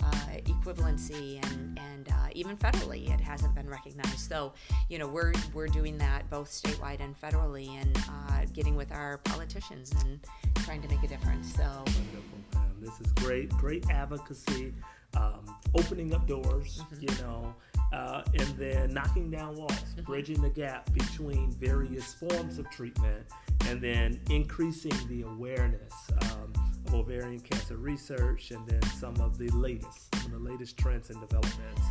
uh, 0.04 0.12
equivalency 0.46 1.44
and, 1.52 1.80
and 1.80 2.10
uh, 2.10 2.28
even 2.34 2.58
federally 2.58 3.14
it 3.14 3.20
hasn't 3.20 3.54
been 3.56 3.70
recognized. 3.70 4.20
So, 4.20 4.54
you 4.90 5.00
know, 5.00 5.08
we're, 5.08 5.34
we're 5.54 5.68
doing 5.68 5.98
that 5.98 6.30
both 6.30 6.50
statewide 6.50 7.00
and 7.00 7.20
federally 7.20 7.70
and 7.80 7.98
uh, 7.98 8.46
getting 8.54 8.76
with 8.76 8.92
our 8.92 9.18
politicians 9.20 9.92
and 10.04 10.20
trying 10.64 10.82
to 10.82 10.88
make 10.88 11.04
a 11.04 11.08
difference. 11.08 11.54
So, 11.54 11.64
wonderful, 11.64 12.40
This 12.80 13.00
is 13.02 13.12
great, 13.14 13.50
great 13.50 13.90
advocacy, 13.90 14.74
um, 15.16 15.56
opening 15.76 16.14
up 16.14 16.28
doors, 16.28 16.82
mm-hmm. 16.84 17.02
you 17.02 17.24
know, 17.24 17.56
uh, 17.92 18.22
and 18.34 18.48
then 18.58 18.94
knocking 18.94 19.32
down 19.32 19.56
walls, 19.56 19.72
mm-hmm. 19.72 20.04
bridging 20.04 20.42
the 20.42 20.50
gap 20.50 20.92
between 20.94 21.52
various 21.54 22.14
forms 22.14 22.60
of 22.60 22.70
treatment, 22.70 23.26
and 23.68 23.82
then 23.82 24.20
increasing 24.30 24.94
the 25.08 25.24
awareness. 25.24 25.94
Um, 26.22 26.54
ovarian 26.94 27.40
cancer 27.40 27.78
research 27.78 28.52
and 28.52 28.66
then 28.68 28.82
some 29.00 29.16
of 29.22 29.38
the 29.38 29.50
latest, 29.50 30.14
some 30.16 30.34
of 30.34 30.44
the 30.44 30.52
latest 30.52 30.78
trends 30.78 31.10
and 31.10 31.20
developments. 31.20 31.82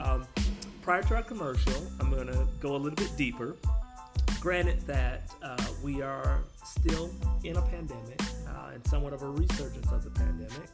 Um, 0.00 0.26
prior 0.82 1.02
to 1.02 1.16
our 1.16 1.22
commercial, 1.22 1.86
I'm 2.00 2.10
going 2.10 2.26
to 2.26 2.46
go 2.60 2.74
a 2.74 2.78
little 2.78 2.96
bit 2.96 3.16
deeper. 3.16 3.56
Granted 4.40 4.80
that 4.82 5.30
uh, 5.42 5.56
we 5.82 6.02
are 6.02 6.42
still 6.64 7.10
in 7.44 7.56
a 7.56 7.62
pandemic 7.62 8.20
uh, 8.48 8.70
and 8.74 8.84
somewhat 8.86 9.12
of 9.12 9.22
a 9.22 9.28
resurgence 9.28 9.90
of 9.92 10.02
the 10.02 10.10
pandemic, 10.10 10.68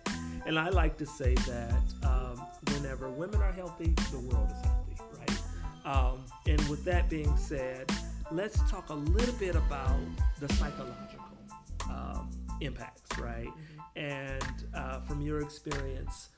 and 0.47 0.59
I 0.59 0.71
like 0.71 0.97
to 0.99 1.07
say 1.07 1.35
that 1.35 1.83
um, 2.03 2.41
whenever 2.73 3.11
women 3.11 3.43
are 3.43 3.53
healthy, 3.53 3.95
the 4.11 4.21
world 4.21 4.51
is 4.51 4.65
healthy, 4.65 4.97
right? 5.19 5.39
Um, 5.85 6.25
and 6.47 6.67
with 6.69 6.83
that 6.87 7.11
being 7.11 7.37
said, 7.37 7.93
let's 8.31 8.59
talk 8.71 8.89
a 8.89 8.95
little 8.95 9.35
bit 9.35 9.55
about 9.55 9.99
the 10.41 10.49
psychological 10.55 11.19
um, 11.91 12.31
impacts, 12.61 13.19
right? 13.19 13.47
Mm-hmm. 13.47 13.99
And 13.99 14.65
uh, 14.75 15.01
from 15.01 15.21
your 15.21 15.41
experience, 15.41 16.31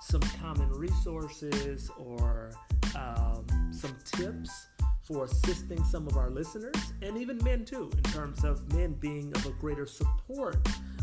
some 0.00 0.20
common 0.40 0.70
resources 0.70 1.90
or 1.98 2.52
um, 2.94 3.44
some 3.72 3.96
tips 4.04 4.68
for 5.02 5.24
assisting 5.24 5.82
some 5.84 6.06
of 6.06 6.16
our 6.16 6.30
listeners 6.30 6.92
and 7.02 7.16
even 7.16 7.42
men 7.42 7.64
too, 7.64 7.90
in 7.96 8.02
terms 8.12 8.44
of 8.44 8.72
men 8.74 8.92
being 8.92 9.32
of 9.36 9.46
a 9.46 9.50
greater 9.52 9.86
support 9.86 10.56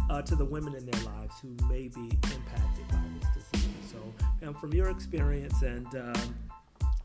uh, 0.10 0.22
to 0.22 0.36
the 0.36 0.46
women 0.46 0.75
in 0.75 0.86
their 0.86 1.01
lives 1.03 1.36
who 1.41 1.55
may 1.67 1.88
be 1.88 2.12
impacted 2.34 2.88
by 2.89 3.01
this 3.20 3.50
disease. 3.51 3.91
So, 3.91 3.98
and 4.41 4.58
from 4.58 4.74
your 4.74 4.89
experience 4.89 5.62
and 5.63 5.88
um, 5.96 6.36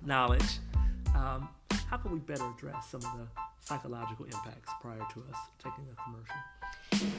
knowledge, 0.04 0.58
um, 1.14 1.48
how 1.88 1.96
can 1.96 2.12
we 2.12 2.18
better 2.18 2.48
address 2.56 2.90
some 2.90 3.00
of 3.00 3.18
the 3.18 3.26
psychological 3.62 4.26
impacts 4.26 4.72
prior 4.80 4.98
to 4.98 5.20
us 5.30 5.38
taking 5.58 5.86
a 5.90 6.02
commercial? 6.02 6.36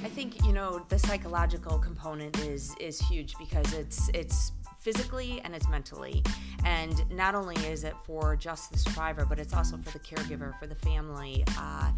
I 0.04 0.10
think 0.10 0.46
you 0.46 0.54
know 0.54 0.86
the 0.90 1.00
psychological 1.00 1.80
component 1.80 2.38
is 2.40 2.76
is 2.80 3.00
huge 3.00 3.36
because 3.38 3.74
it's 3.74 4.10
it's 4.14 4.52
physically 4.80 5.40
and 5.44 5.56
it's 5.56 5.70
mentally. 5.70 6.24
And 6.66 7.10
not 7.12 7.36
only 7.36 7.56
is 7.68 7.84
it 7.84 7.96
for 8.04 8.36
just 8.36 8.72
the 8.72 8.78
survivor, 8.78 9.26
but 9.26 9.40
it's 9.40 9.54
also 9.54 9.78
for 9.78 9.92
the 9.92 10.00
caregiver, 10.00 10.58
for 10.60 10.68
the 10.68 10.76
family. 10.76 11.44
Uh, 11.58 11.92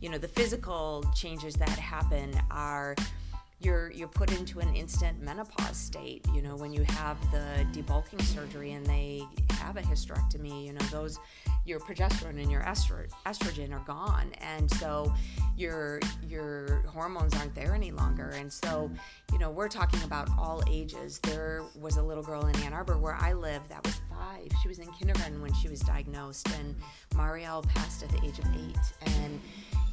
you 0.00 0.08
know, 0.08 0.18
the 0.18 0.28
physical 0.28 1.04
changes 1.14 1.54
that 1.56 1.68
happen 1.68 2.32
are 2.50 2.96
you're 3.60 3.90
you're 3.92 4.08
put 4.08 4.32
into 4.32 4.60
an 4.60 4.74
instant 4.74 5.20
menopause 5.22 5.76
state. 5.76 6.26
You 6.34 6.42
know, 6.42 6.56
when 6.56 6.72
you 6.72 6.82
have 6.84 7.18
the 7.30 7.66
debulking 7.72 8.22
surgery 8.22 8.72
and 8.72 8.84
they 8.86 9.22
have 9.50 9.76
a 9.76 9.82
hysterectomy, 9.82 10.66
you 10.66 10.72
know, 10.72 10.84
those 10.90 11.18
your 11.66 11.78
progesterone 11.78 12.40
and 12.40 12.50
your 12.50 12.62
estro- 12.62 13.08
estrogen 13.26 13.72
are 13.72 13.84
gone, 13.86 14.32
and 14.38 14.70
so 14.72 15.12
your 15.56 16.00
your 16.26 16.82
hormones 16.86 17.34
aren't 17.34 17.54
there 17.54 17.74
any 17.74 17.90
longer. 17.90 18.30
And 18.30 18.50
so, 18.50 18.90
you 19.32 19.38
know, 19.38 19.50
we're 19.50 19.68
talking 19.68 20.02
about 20.04 20.30
all 20.38 20.62
ages. 20.68 21.18
There 21.18 21.62
was 21.78 21.98
a 21.98 22.02
little 22.02 22.22
girl 22.22 22.46
in 22.46 22.56
Ann 22.62 22.72
Arbor 22.72 22.96
where 22.96 23.14
I 23.14 23.34
live 23.34 23.62
that 23.68 23.84
was 23.84 24.00
five. 24.30 24.48
She 24.62 24.68
was 24.68 24.78
in 24.78 24.90
kindergarten 24.92 25.40
when 25.42 25.52
she 25.54 25.68
was 25.68 25.80
diagnosed, 25.80 26.48
and 26.58 26.74
Marielle 27.14 27.66
passed 27.68 28.02
at 28.02 28.10
the 28.10 28.18
age 28.24 28.38
of 28.38 28.44
eight. 28.54 29.16
And 29.20 29.40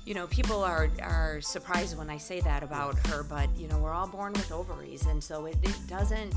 you 0.05 0.13
know, 0.13 0.27
people 0.27 0.63
are, 0.63 0.89
are 1.01 1.41
surprised 1.41 1.97
when 1.97 2.09
I 2.09 2.17
say 2.17 2.39
that 2.41 2.63
about 2.63 2.95
her, 3.07 3.23
but 3.23 3.49
you 3.57 3.67
know, 3.67 3.77
we're 3.79 3.93
all 3.93 4.07
born 4.07 4.33
with 4.33 4.51
ovaries, 4.51 5.05
and 5.05 5.23
so 5.23 5.45
it, 5.45 5.57
it 5.63 5.75
doesn't 5.87 6.35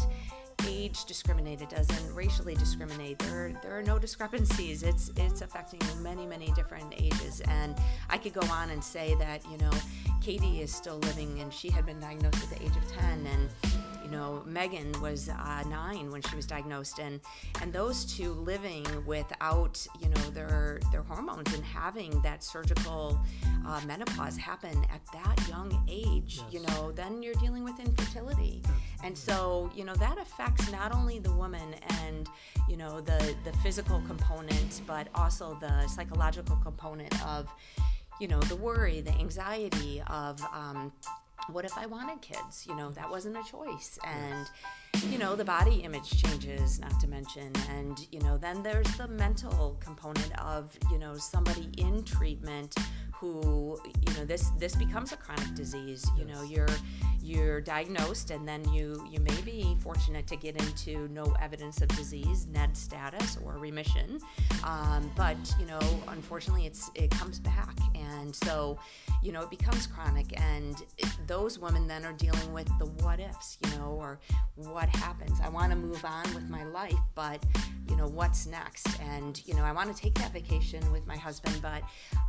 age 0.67 1.05
discriminate. 1.05 1.63
It 1.63 1.71
doesn't 1.71 2.15
racially 2.15 2.55
discriminate. 2.55 3.19
There, 3.21 3.59
there 3.63 3.79
are 3.79 3.83
no 3.83 3.99
discrepancies. 3.99 4.83
It's 4.83 5.11
it's 5.17 5.41
affecting 5.41 5.81
many 6.03 6.27
many 6.27 6.53
different 6.53 6.93
ages, 6.97 7.41
and 7.49 7.77
I 8.09 8.19
could 8.19 8.35
go 8.35 8.47
on 8.51 8.71
and 8.71 8.83
say 8.83 9.15
that 9.19 9.43
you 9.51 9.59
know, 9.59 9.71
Katie 10.21 10.61
is 10.61 10.75
still 10.75 10.99
living, 10.99 11.41
and 11.41 11.53
she 11.53 11.71
had 11.71 11.87
been 11.87 12.01
diagnosed 12.01 12.43
at 12.43 12.51
the 12.59 12.63
age 12.65 12.77
of 12.77 12.93
ten, 12.93 13.27
and 13.27 13.49
you 14.11 14.17
know, 14.17 14.43
Megan 14.45 14.93
was 15.01 15.29
uh, 15.29 15.63
nine 15.69 16.11
when 16.11 16.21
she 16.23 16.35
was 16.35 16.45
diagnosed, 16.45 16.99
and 16.99 17.21
and 17.63 17.73
those 17.73 18.05
two 18.05 18.33
living 18.33 18.85
without 19.07 19.87
you 20.01 20.09
know 20.09 20.31
their 20.31 20.81
their 20.91 21.03
hormones 21.03 21.55
and 21.55 21.65
having 21.65 22.21
that 22.23 22.43
surgical 22.43 23.21
uh, 23.67 23.81
menopause 23.87 24.37
happen 24.37 24.85
at 24.93 25.01
that 25.13 25.49
young 25.49 25.85
age, 25.89 26.41
yes. 26.43 26.45
you 26.51 26.61
know, 26.67 26.91
then 26.93 27.23
you're 27.23 27.35
dealing 27.35 27.63
with 27.63 27.79
infertility, 27.79 28.63
and 29.05 29.17
so 29.17 29.71
you 29.75 29.85
know 29.85 29.95
that 29.95 30.19
affects 30.19 30.71
not 30.73 30.93
only 30.93 31.21
the 31.21 31.33
woman 31.33 31.75
and 32.01 32.29
you 32.69 32.77
know 32.77 33.01
the 33.01 33.37
the 33.45 33.53
physical 33.59 34.03
component, 34.09 34.83
but 34.89 35.07
also 35.15 35.57
the 35.61 35.87
psychological 35.87 36.57
component 36.57 37.15
of 37.25 37.47
you 38.21 38.27
know 38.27 38.41
the 38.41 38.57
worry, 38.57 39.01
the 39.03 39.13
anxiety 39.13 40.03
of 40.09 40.43
um, 40.53 40.93
what 41.53 41.65
if 41.65 41.77
I 41.77 41.87
wanted 41.87 42.21
kids? 42.21 42.67
You 42.69 42.75
know, 42.77 42.91
that 42.93 43.11
wasn't 43.11 43.37
a 43.37 43.43
choice. 43.43 43.99
And, 44.05 44.49
you 45.11 45.19
know, 45.19 45.37
the 45.37 45.45
body 45.45 45.77
image 45.83 46.23
changes, 46.23 46.81
not 46.81 46.99
to 47.01 47.09
mention. 47.09 47.53
And, 47.71 48.07
you 48.13 48.21
know, 48.21 48.37
then 48.39 48.63
there's 48.63 48.93
the 48.97 49.09
mental 49.09 49.77
component 49.81 50.39
of, 50.41 50.77
you 50.91 50.99
know, 50.99 51.15
somebody 51.17 51.69
in 51.79 52.05
treatment 52.05 52.75
who 53.21 53.79
you 53.85 54.15
know 54.15 54.25
this 54.25 54.49
this 54.59 54.75
becomes 54.75 55.13
a 55.13 55.17
chronic 55.17 55.55
disease 55.55 56.11
you 56.17 56.25
know 56.25 56.43
you're 56.43 56.67
you're 57.23 57.61
diagnosed 57.61 58.31
and 58.31 58.47
then 58.47 58.67
you 58.73 59.07
you 59.11 59.21
may 59.21 59.41
be 59.43 59.77
fortunate 59.81 60.27
to 60.27 60.37
get 60.37 60.57
into 60.57 61.09
no 61.09 61.35
evidence 61.41 61.81
of 61.81 61.89
disease 61.89 62.47
ned 62.47 62.77
status 62.77 63.39
or 63.45 63.59
remission. 63.59 64.19
Um, 64.65 65.11
but 65.17 65.37
you 65.59 65.67
know 65.67 65.81
unfortunately 66.09 66.67
it's 66.67 66.91
it 66.95 67.11
comes 67.11 67.39
back. 67.39 67.77
And 67.95 68.35
so 68.35 68.79
you 69.23 69.33
know 69.33 69.43
it 69.43 69.51
becomes 69.51 69.87
chronic. 69.87 70.39
And 70.41 70.77
it, 70.99 71.09
those 71.27 71.59
women 71.59 71.87
then 71.87 72.05
are 72.05 72.13
dealing 72.13 72.53
with 72.53 72.69
the 72.79 72.87
what 73.05 73.21
ifs 73.21 73.59
you 73.65 73.79
know 73.79 73.97
or 73.99 74.19
what 74.57 74.89
happens. 74.89 75.41
I 75.43 75.49
want 75.49 75.71
to 75.73 75.77
move 75.77 76.05
on 76.05 76.25
with 76.35 76.49
my 76.49 76.65
life 76.65 76.95
but 77.15 77.43
you 77.89 77.97
know 77.97 78.07
what's 78.07 78.47
next? 78.47 79.01
And 79.01 79.41
you 79.47 79.55
know 79.55 79.63
i 79.65 79.73
want 79.73 79.95
to 79.95 80.01
take 80.01 80.15
that 80.15 80.33
vacation 80.33 80.81
with 80.93 81.07
my 81.07 81.17
husband 81.17 81.59
but 81.63 81.83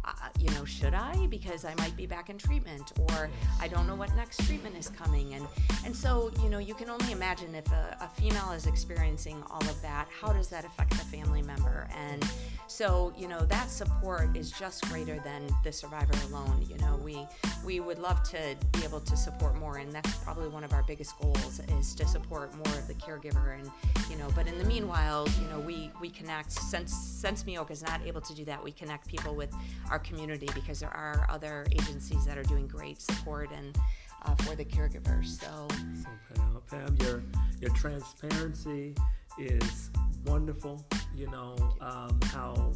uh, 0.05 0.11
you 0.39 0.49
know 0.51 0.65
should 0.65 0.93
I? 0.93 1.27
Because 1.27 1.65
I 1.65 1.73
might 1.75 1.95
be 1.95 2.05
back 2.05 2.29
in 2.29 2.37
treatment, 2.37 2.91
or 2.97 3.29
I 3.59 3.67
don't 3.67 3.87
know 3.87 3.95
what 3.95 4.15
next 4.15 4.45
treatment 4.45 4.75
is 4.77 4.80
coming. 4.89 5.33
And, 5.33 5.47
and 5.85 5.95
so, 5.95 6.31
you 6.41 6.49
know, 6.49 6.59
you 6.59 6.73
can 6.73 6.89
only 6.89 7.11
imagine 7.11 7.55
if 7.55 7.69
a, 7.71 7.97
a 8.01 8.07
female 8.07 8.51
is 8.51 8.65
experiencing 8.67 9.43
all 9.49 9.61
of 9.61 9.81
that, 9.81 10.07
how 10.19 10.33
does 10.33 10.47
that 10.49 10.65
affect 10.65 10.91
the 10.91 11.05
family 11.05 11.41
member? 11.41 11.87
And 11.95 12.25
so, 12.67 13.13
you 13.17 13.27
know, 13.27 13.41
that 13.45 13.69
support 13.69 14.35
is 14.35 14.49
just 14.51 14.87
greater 14.89 15.19
than 15.19 15.47
the 15.63 15.71
survivor 15.71 16.13
alone. 16.29 16.65
You 16.69 16.77
know, 16.77 16.99
we, 17.03 17.27
we 17.65 17.79
would 17.79 17.99
love 17.99 18.23
to 18.29 18.55
be 18.71 18.83
able 18.85 19.01
to 19.01 19.17
support 19.17 19.57
more, 19.57 19.77
and 19.77 19.91
that's 19.91 20.15
probably 20.19 20.47
one 20.47 20.63
of 20.63 20.71
our 20.71 20.83
biggest 20.83 21.19
goals 21.19 21.59
is 21.79 21.93
to 21.95 22.07
support 22.07 22.53
more 22.55 22.75
of 22.77 22.87
the 22.87 22.93
caregiver. 22.93 23.59
And, 23.59 23.69
you 24.09 24.15
know, 24.15 24.29
but 24.35 24.47
in 24.47 24.57
the 24.57 24.63
meanwhile, 24.63 25.27
you 25.41 25.47
know, 25.49 25.59
we, 25.59 25.91
we 25.99 26.09
connect, 26.09 26.51
since, 26.51 26.93
since 26.93 27.43
MIOCA 27.43 27.71
is 27.71 27.83
not 27.83 28.01
able 28.05 28.21
to 28.21 28.33
do 28.33 28.45
that, 28.45 28.63
we 28.63 28.71
connect 28.71 29.07
people 29.07 29.35
with 29.35 29.53
our 29.89 29.99
community 29.99 30.47
because 30.55 30.79
there 30.79 30.95
are 30.95 31.27
other 31.29 31.65
agencies 31.71 32.25
that 32.25 32.37
are 32.37 32.43
doing 32.43 32.67
great 32.67 33.01
support 33.01 33.49
and 33.51 33.77
uh, 34.23 34.35
for 34.35 34.55
the 34.55 34.65
caregivers. 34.65 35.39
So, 35.39 35.67
so 36.01 36.09
Pam, 36.33 36.61
Pam, 36.69 36.97
your 37.01 37.23
your 37.59 37.71
transparency 37.75 38.95
is 39.37 39.89
wonderful. 40.25 40.85
You 41.15 41.29
know 41.29 41.55
um, 41.81 42.19
how 42.25 42.73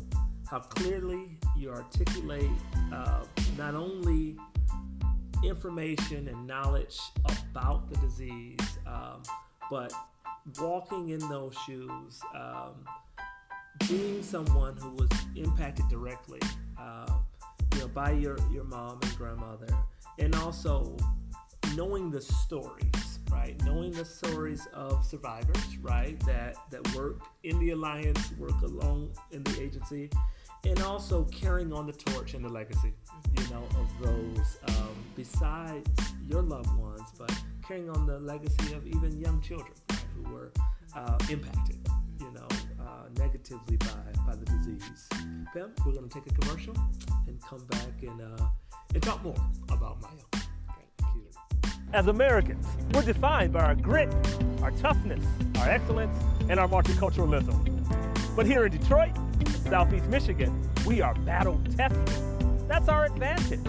how 0.50 0.60
clearly 0.60 1.38
you 1.58 1.72
articulate 1.72 2.50
uh, 2.94 3.24
not 3.58 3.76
only 3.76 4.38
information 5.44 6.28
and 6.28 6.48
knowledge 6.48 7.00
about 7.26 7.90
the 7.90 7.98
disease, 7.98 8.60
um, 8.88 9.22
but 9.70 9.92
walking 10.60 11.10
in 11.10 11.20
those 11.30 11.56
shoes, 11.66 12.22
um, 12.36 12.74
being 13.88 14.22
someone 14.22 14.76
who 14.78 14.92
was 14.92 15.10
impacted 15.36 15.88
directly. 15.90 16.40
Uh, 16.80 17.12
you 17.74 17.82
know, 17.82 17.88
by 17.90 18.12
your, 18.12 18.38
your 18.52 18.64
mom 18.64 19.00
and 19.02 19.18
grandmother, 19.18 19.68
and 20.20 20.34
also 20.36 20.96
knowing 21.76 22.10
the 22.10 22.22
stories, 22.22 23.20
right? 23.32 23.60
Knowing 23.66 23.92
the 23.92 24.06
stories 24.06 24.68
of 24.74 25.06
survivors, 25.06 25.78
right? 25.82 26.20
That 26.22 26.56
that 26.72 26.96
work 26.96 27.22
in 27.44 27.60
the 27.60 27.72
alliance, 27.72 28.32
work 28.38 28.62
along 28.62 29.12
in 29.32 29.44
the 29.44 29.62
agency, 29.62 30.10
and 30.64 30.82
also 30.82 31.26
carrying 31.26 31.74
on 31.74 31.86
the 31.86 31.94
torch 31.94 32.34
and 32.34 32.44
the 32.44 32.50
legacy, 32.50 32.94
you 33.38 33.44
know, 33.50 33.64
of 33.80 33.90
those 34.02 34.58
um, 34.70 34.96
besides 35.16 35.90
your 36.28 36.42
loved 36.42 36.76
ones, 36.78 37.10
but 37.18 37.34
carrying 37.68 37.90
on 37.90 38.06
the 38.06 38.20
legacy 38.20 38.74
of 38.74 38.86
even 38.88 39.20
young 39.20 39.42
children 39.42 39.74
who 40.16 40.34
were 40.34 40.52
uh, 40.96 41.18
impacted, 41.30 41.78
you 42.20 42.32
know, 42.32 42.48
uh, 42.80 43.08
negatively 43.18 43.78
by 43.78 43.88
by 44.26 44.36
the 44.36 44.46
disease. 44.46 45.08
Pam, 45.54 45.72
we're 45.86 45.94
going 45.94 46.08
to 46.08 46.14
take 46.14 46.28
a 46.28 46.34
commercial 46.42 46.76
and 47.28 47.42
come 47.42 47.64
back 47.66 48.02
and, 48.02 48.22
uh, 48.22 48.46
and 48.94 49.04
talk 49.04 49.24
more 49.24 49.36
about 49.70 50.02
MIOCA. 50.02 50.45
As 51.94 52.08
Americans, 52.08 52.66
we're 52.94 53.04
defined 53.04 53.54
by 53.54 53.62
our 53.62 53.76
grit, 53.76 54.14
our 54.62 54.72
toughness, 54.72 55.24
our 55.60 55.70
excellence, 55.70 56.16
and 56.50 56.60
our 56.60 56.68
multiculturalism. 56.68 58.36
But 58.36 58.46
here 58.46 58.66
in 58.66 58.72
Detroit, 58.78 59.16
Southeast 59.70 60.06
Michigan, 60.08 60.70
we 60.86 61.02
are 61.02 61.14
battle 61.14 61.62
tested. 61.76 62.10
That's 62.68 62.90
our 62.90 63.06
advantage. 63.06 63.62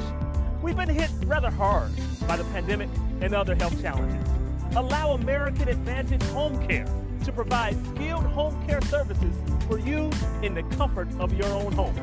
We've 0.63 0.77
been 0.77 0.89
hit 0.89 1.11
rather 1.25 1.51
hard 1.51 1.91
by 2.27 2.37
the 2.37 2.45
pandemic 2.45 2.89
and 3.21 3.35
other 3.35 3.55
health 3.55 3.81
challenges. 3.81 4.29
Allow 4.75 5.13
American 5.13 5.69
Advantage 5.69 6.23
Home 6.31 6.67
Care 6.67 6.87
to 7.25 7.33
provide 7.33 7.77
skilled 7.95 8.25
home 8.25 8.67
care 8.67 8.81
services 8.83 9.35
for 9.69 9.79
you 9.79 10.11
in 10.43 10.55
the 10.55 10.63
comfort 10.77 11.09
of 11.19 11.33
your 11.33 11.49
own 11.49 11.73
home. 11.73 11.95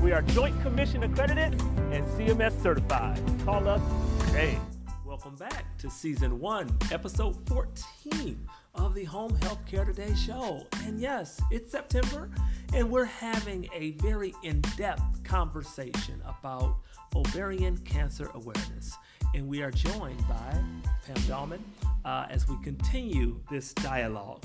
We 0.00 0.12
are 0.12 0.22
Joint 0.22 0.60
Commission 0.62 1.02
accredited 1.02 1.60
and 1.92 2.06
CMS 2.06 2.60
certified. 2.62 3.20
Call 3.44 3.66
us 3.68 3.82
today. 4.26 4.58
Welcome 5.24 5.48
back 5.48 5.78
to 5.78 5.88
season 5.88 6.40
one, 6.40 6.76
episode 6.90 7.36
14 7.48 8.44
of 8.74 8.92
the 8.92 9.04
Home 9.04 9.32
Health 9.36 9.64
Care 9.66 9.84
Today 9.84 10.12
show. 10.16 10.66
And 10.84 10.98
yes, 10.98 11.40
it's 11.52 11.70
September, 11.70 12.28
and 12.74 12.90
we're 12.90 13.04
having 13.04 13.68
a 13.72 13.92
very 13.92 14.34
in 14.42 14.60
depth 14.76 15.22
conversation 15.22 16.20
about 16.26 16.78
ovarian 17.14 17.78
cancer 17.84 18.32
awareness. 18.34 18.96
And 19.32 19.46
we 19.46 19.62
are 19.62 19.70
joined 19.70 20.26
by 20.26 20.60
Pam 21.06 21.16
Dahlmann 21.28 21.60
uh, 22.04 22.26
as 22.28 22.48
we 22.48 22.56
continue 22.64 23.38
this 23.48 23.72
dialogue. 23.74 24.44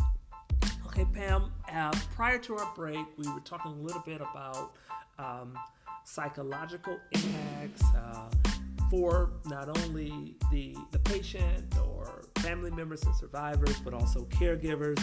Okay, 0.85 1.07
Pam, 1.11 1.51
uh, 1.73 1.91
prior 2.13 2.37
to 2.37 2.55
our 2.55 2.71
break, 2.75 3.03
we 3.17 3.27
were 3.31 3.39
talking 3.39 3.71
a 3.71 3.81
little 3.81 4.03
bit 4.05 4.21
about 4.21 4.73
um, 5.17 5.57
psychological 6.03 6.99
impacts 7.13 7.83
uh, 7.95 8.29
for 8.89 9.31
not 9.45 9.69
only 9.79 10.35
the, 10.51 10.75
the 10.91 10.99
patient 10.99 11.75
or 11.85 12.23
family 12.39 12.71
members 12.71 13.03
and 13.03 13.15
survivors, 13.15 13.79
but 13.79 13.93
also 13.93 14.25
caregivers. 14.25 15.01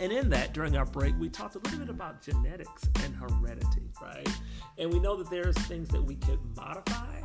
And 0.00 0.12
in 0.12 0.28
that, 0.30 0.52
during 0.52 0.76
our 0.76 0.84
break, 0.84 1.14
we 1.18 1.28
talked 1.28 1.54
a 1.54 1.58
little 1.58 1.78
bit 1.78 1.88
about 1.88 2.20
genetics 2.20 2.88
and 3.04 3.14
heredity, 3.14 3.90
right? 4.02 4.28
And 4.78 4.92
we 4.92 4.98
know 4.98 5.16
that 5.16 5.30
there's 5.30 5.56
things 5.66 5.88
that 5.90 6.02
we 6.02 6.16
could 6.16 6.40
modify 6.56 7.20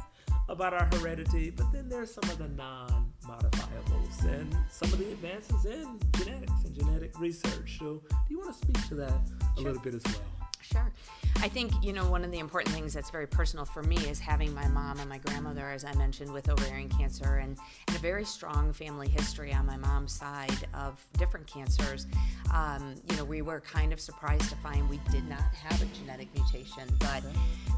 about 0.50 0.74
our 0.74 0.88
heredity, 0.94 1.50
but 1.50 1.72
then 1.72 1.90
there's 1.90 2.14
some 2.14 2.30
of 2.30 2.38
the 2.38 2.48
non 2.50 3.12
modifiables 3.28 4.24
and 4.24 4.56
some 4.70 4.92
of 4.92 5.00
the 5.00 5.12
advances 5.12 5.66
in 5.66 6.00
genetics 6.18 6.64
and 6.66 6.76
genetic 6.76 7.20
research. 7.20 7.78
So, 7.80 8.02
do 8.10 8.16
you 8.30 8.40
want 8.40 8.54
to 8.54 8.58
speak 8.58 8.88
to 8.90 8.96
that 8.96 9.12
a 9.12 9.56
sure. 9.56 9.66
little 9.66 9.82
bit 9.82 9.96
as 9.96 10.04
well? 10.06 10.39
Sure. 10.62 10.92
I 11.38 11.48
think, 11.48 11.72
you 11.82 11.94
know, 11.94 12.10
one 12.10 12.26
of 12.26 12.32
the 12.32 12.40
important 12.40 12.76
things 12.76 12.94
that's 12.94 13.10
very 13.10 13.26
personal 13.26 13.64
for 13.64 13.82
me 13.82 13.96
is 13.96 14.20
having 14.20 14.54
my 14.54 14.68
mom 14.68 15.00
and 15.00 15.08
my 15.08 15.18
grandmother, 15.18 15.70
as 15.70 15.86
I 15.86 15.94
mentioned, 15.96 16.32
with 16.32 16.50
ovarian 16.50 16.90
cancer 16.90 17.38
and, 17.38 17.58
and 17.88 17.96
a 17.96 18.00
very 18.00 18.26
strong 18.26 18.74
family 18.74 19.08
history 19.08 19.54
on 19.54 19.66
my 19.66 19.78
mom's 19.78 20.12
side 20.12 20.68
of 20.74 21.04
different 21.18 21.48
cancers. 21.48 22.08
Um, 22.54 22.96
you 23.10 23.16
know, 23.16 23.24
we 23.24 23.42
were 23.42 23.62
kind 23.62 23.94
of 23.94 24.02
surprised 24.02 24.50
to 24.50 24.56
find 24.58 24.90
we 24.90 25.00
did 25.12 25.28
not 25.30 25.42
have 25.56 25.82
a 25.82 25.86
genetic 25.98 26.28
mutation, 26.36 26.84
but 27.00 27.24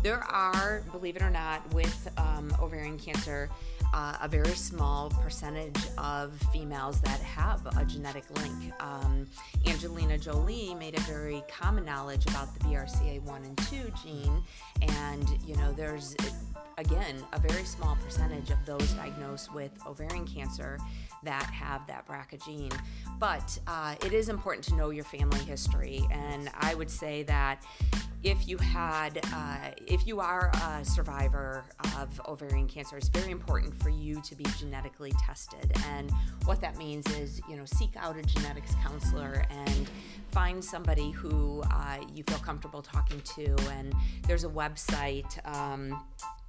there 0.01 0.23
are, 0.23 0.81
believe 0.91 1.15
it 1.15 1.21
or 1.21 1.29
not, 1.29 1.71
with 1.73 2.11
um, 2.17 2.51
ovarian 2.59 2.97
cancer, 2.97 3.47
uh, 3.93 4.17
a 4.21 4.27
very 4.27 4.55
small 4.55 5.09
percentage 5.09 5.77
of 5.97 6.33
females 6.53 7.01
that 7.01 7.19
have 7.19 7.65
a 7.77 7.85
genetic 7.85 8.23
link. 8.39 8.73
Um, 8.79 9.27
Angelina 9.67 10.17
Jolie 10.17 10.75
made 10.75 10.97
a 10.97 11.01
very 11.01 11.43
common 11.49 11.85
knowledge 11.85 12.25
about 12.27 12.53
the 12.53 12.65
BRCA1 12.65 13.45
and 13.45 13.57
2 13.57 13.91
gene, 14.03 14.43
and 14.81 15.27
you 15.45 15.55
know, 15.57 15.71
there's 15.73 16.15
again 16.81 17.23
a 17.33 17.39
very 17.39 17.63
small 17.63 17.95
percentage 18.03 18.49
of 18.49 18.57
those 18.65 18.91
diagnosed 18.93 19.53
with 19.53 19.71
ovarian 19.85 20.25
cancer 20.25 20.77
that 21.23 21.43
have 21.43 21.85
that 21.87 22.07
BRCA 22.07 22.43
gene. 22.43 22.71
But 23.19 23.57
uh, 23.67 23.95
it 24.05 24.13
is 24.13 24.29
important 24.29 24.65
to 24.65 24.75
know 24.75 24.89
your 24.89 25.05
family 25.05 25.39
history, 25.39 26.01
and 26.11 26.49
I 26.59 26.73
would 26.75 26.89
say 26.89 27.23
that 27.23 27.63
if 28.23 28.47
you 28.47 28.57
had, 28.57 29.19
uh, 29.33 29.71
if 29.87 30.05
you 30.05 30.19
are 30.19 30.51
a 30.53 30.85
survivor 30.85 31.65
of 31.97 32.21
ovarian 32.27 32.67
cancer, 32.67 32.97
it's 32.97 33.09
very 33.09 33.31
important 33.31 33.75
for 33.81 33.89
you 33.89 34.21
to 34.21 34.35
be 34.35 34.45
genetically 34.59 35.11
tested. 35.19 35.71
And 35.87 36.11
what 36.45 36.61
that 36.61 36.77
means 36.77 37.07
is, 37.15 37.41
you 37.49 37.55
know, 37.55 37.65
seek 37.65 37.91
out 37.97 38.17
a 38.17 38.21
genetics 38.21 38.75
counselor 38.75 39.43
and 39.49 39.89
find 40.29 40.63
somebody 40.63 41.09
who 41.09 41.63
uh, 41.71 41.97
you 42.13 42.23
feel 42.23 42.37
comfortable 42.39 42.83
talking 42.83 43.21
to. 43.21 43.55
And 43.71 43.93
there's 44.27 44.43
a 44.43 44.49
website. 44.49 45.43
Um, 45.47 45.99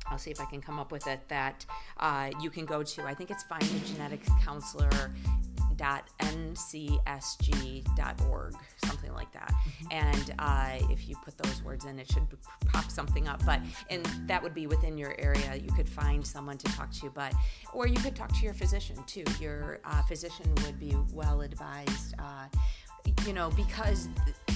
I'll 0.07 0.19
see 0.19 0.31
if 0.31 0.41
I 0.41 0.45
can 0.45 0.61
come 0.61 0.79
up 0.79 0.93
with 0.93 1.07
it 1.07 1.21
that 1.29 1.65
uh, 1.99 2.31
you 2.41 2.51
can 2.51 2.67
go 2.67 2.83
to. 2.83 3.05
I 3.05 3.15
think 3.15 3.31
it's 3.31 3.45
find 3.45 3.63
a 3.63 3.93
genetics 3.93 4.29
counselor 4.45 4.91
www.ncsg.org, 5.83 8.55
something 8.85 9.13
like 9.13 9.33
that. 9.33 9.53
Mm-hmm. 9.53 9.87
And 9.91 10.35
uh, 10.39 10.79
if 10.91 11.09
you 11.09 11.17
put 11.25 11.37
those 11.39 11.63
words 11.63 11.85
in, 11.85 11.99
it 11.99 12.11
should 12.11 12.27
pop 12.67 12.91
something 12.91 13.29
up. 13.29 13.45
But 13.45 13.61
and 13.91 14.05
that 14.27 14.43
would 14.43 14.55
be 14.55 14.67
within 14.67 14.97
your 14.97 15.15
area. 15.19 15.57
You 15.57 15.71
could 15.73 15.89
find 15.89 16.27
someone 16.27 16.59
to 16.59 16.67
talk 16.73 16.91
to, 16.93 17.11
but 17.11 17.35
or 17.73 17.87
you 17.87 17.97
could 17.97 18.17
talk 18.17 18.33
to 18.39 18.45
your 18.45 18.55
physician 18.55 18.97
too. 19.07 19.25
Your 19.41 19.81
uh, 19.85 20.03
physician 20.03 20.55
would 20.65 20.79
be 20.79 20.97
well 21.13 21.41
advised. 21.43 22.15
Uh, 22.19 22.47
you 23.27 23.33
know, 23.33 23.51
because 23.57 24.09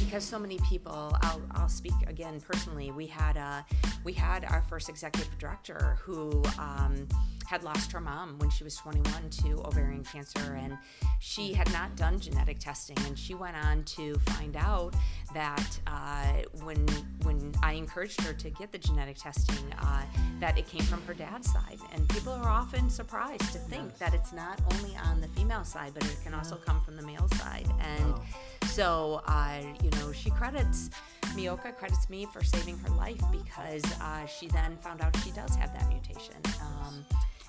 because 0.05 0.25
so 0.25 0.39
many 0.39 0.59
people. 0.69 1.17
I'll, 1.23 1.43
I'll 1.53 1.69
speak 1.69 1.95
again 2.07 2.41
personally. 2.41 2.91
We 2.91 3.07
had 3.07 3.37
a 3.37 3.65
we 4.05 4.13
had 4.13 4.45
our 4.45 4.63
first 4.63 4.89
executive 4.89 5.37
director 5.39 5.99
who. 6.03 6.43
Um, 6.59 7.07
had 7.47 7.63
lost 7.63 7.93
her 7.93 8.01
mom 8.01 8.39
when 8.39 8.51
she 8.51 8.65
was 8.65 8.77
21 8.77 9.31
to 9.31 9.63
ovarian 9.65 10.05
cancer, 10.05 10.55
and 10.55 10.77
she 11.21 11.53
had 11.53 11.71
not 11.73 11.97
done 11.97 12.19
genetic 12.19 12.59
testing. 12.59 12.97
And 13.07 13.19
she 13.19 13.35
went 13.35 13.57
on 13.57 13.85
to 13.85 14.15
find 14.31 14.57
out 14.57 14.95
that 15.35 15.79
uh, 15.87 16.43
when 16.63 16.87
when 17.23 17.53
I 17.63 17.73
encouraged 17.73 18.21
her 18.23 18.33
to 18.33 18.51
get 18.51 18.73
the 18.73 18.79
genetic 18.79 19.17
testing, 19.17 19.73
uh, 19.81 20.03
that 20.41 20.59
it 20.59 20.67
came 20.67 20.83
from 20.83 21.03
her 21.03 21.15
dad's 21.15 21.51
side. 21.53 21.79
And 21.93 22.09
people 22.09 22.33
are 22.33 22.49
often 22.49 22.91
surprised 22.91 23.53
to 23.53 23.59
think 23.59 23.91
yes. 23.91 23.99
that 23.99 24.15
it's 24.15 24.33
not 24.33 24.61
only 24.75 24.97
on 24.97 25.21
the 25.21 25.29
female 25.29 25.65
side, 25.65 25.93
but 25.95 26.05
it 26.05 26.17
can 26.23 26.35
also 26.35 26.57
come 26.57 26.81
from 26.81 26.97
the 26.97 27.03
male 27.03 27.29
side. 27.37 27.69
And 27.81 28.13
wow. 28.13 28.23
so, 28.67 29.23
uh, 29.27 29.61
you 29.83 29.91
know, 29.91 30.13
she 30.13 30.31
credits. 30.31 30.91
MIOCA 31.35 31.77
credits 31.77 32.09
me 32.09 32.27
for 32.33 32.43
saving 32.43 32.79
her 32.79 32.89
life 32.97 33.21
because 33.31 33.85
uh, 34.01 34.25
she 34.27 34.47
then 34.49 34.77
found 34.79 35.03
out 35.03 35.15
she 35.23 35.31
does 35.33 35.55
have 35.57 35.73
that 35.75 35.87
mutation. 35.89 36.35
Um, 36.63 37.05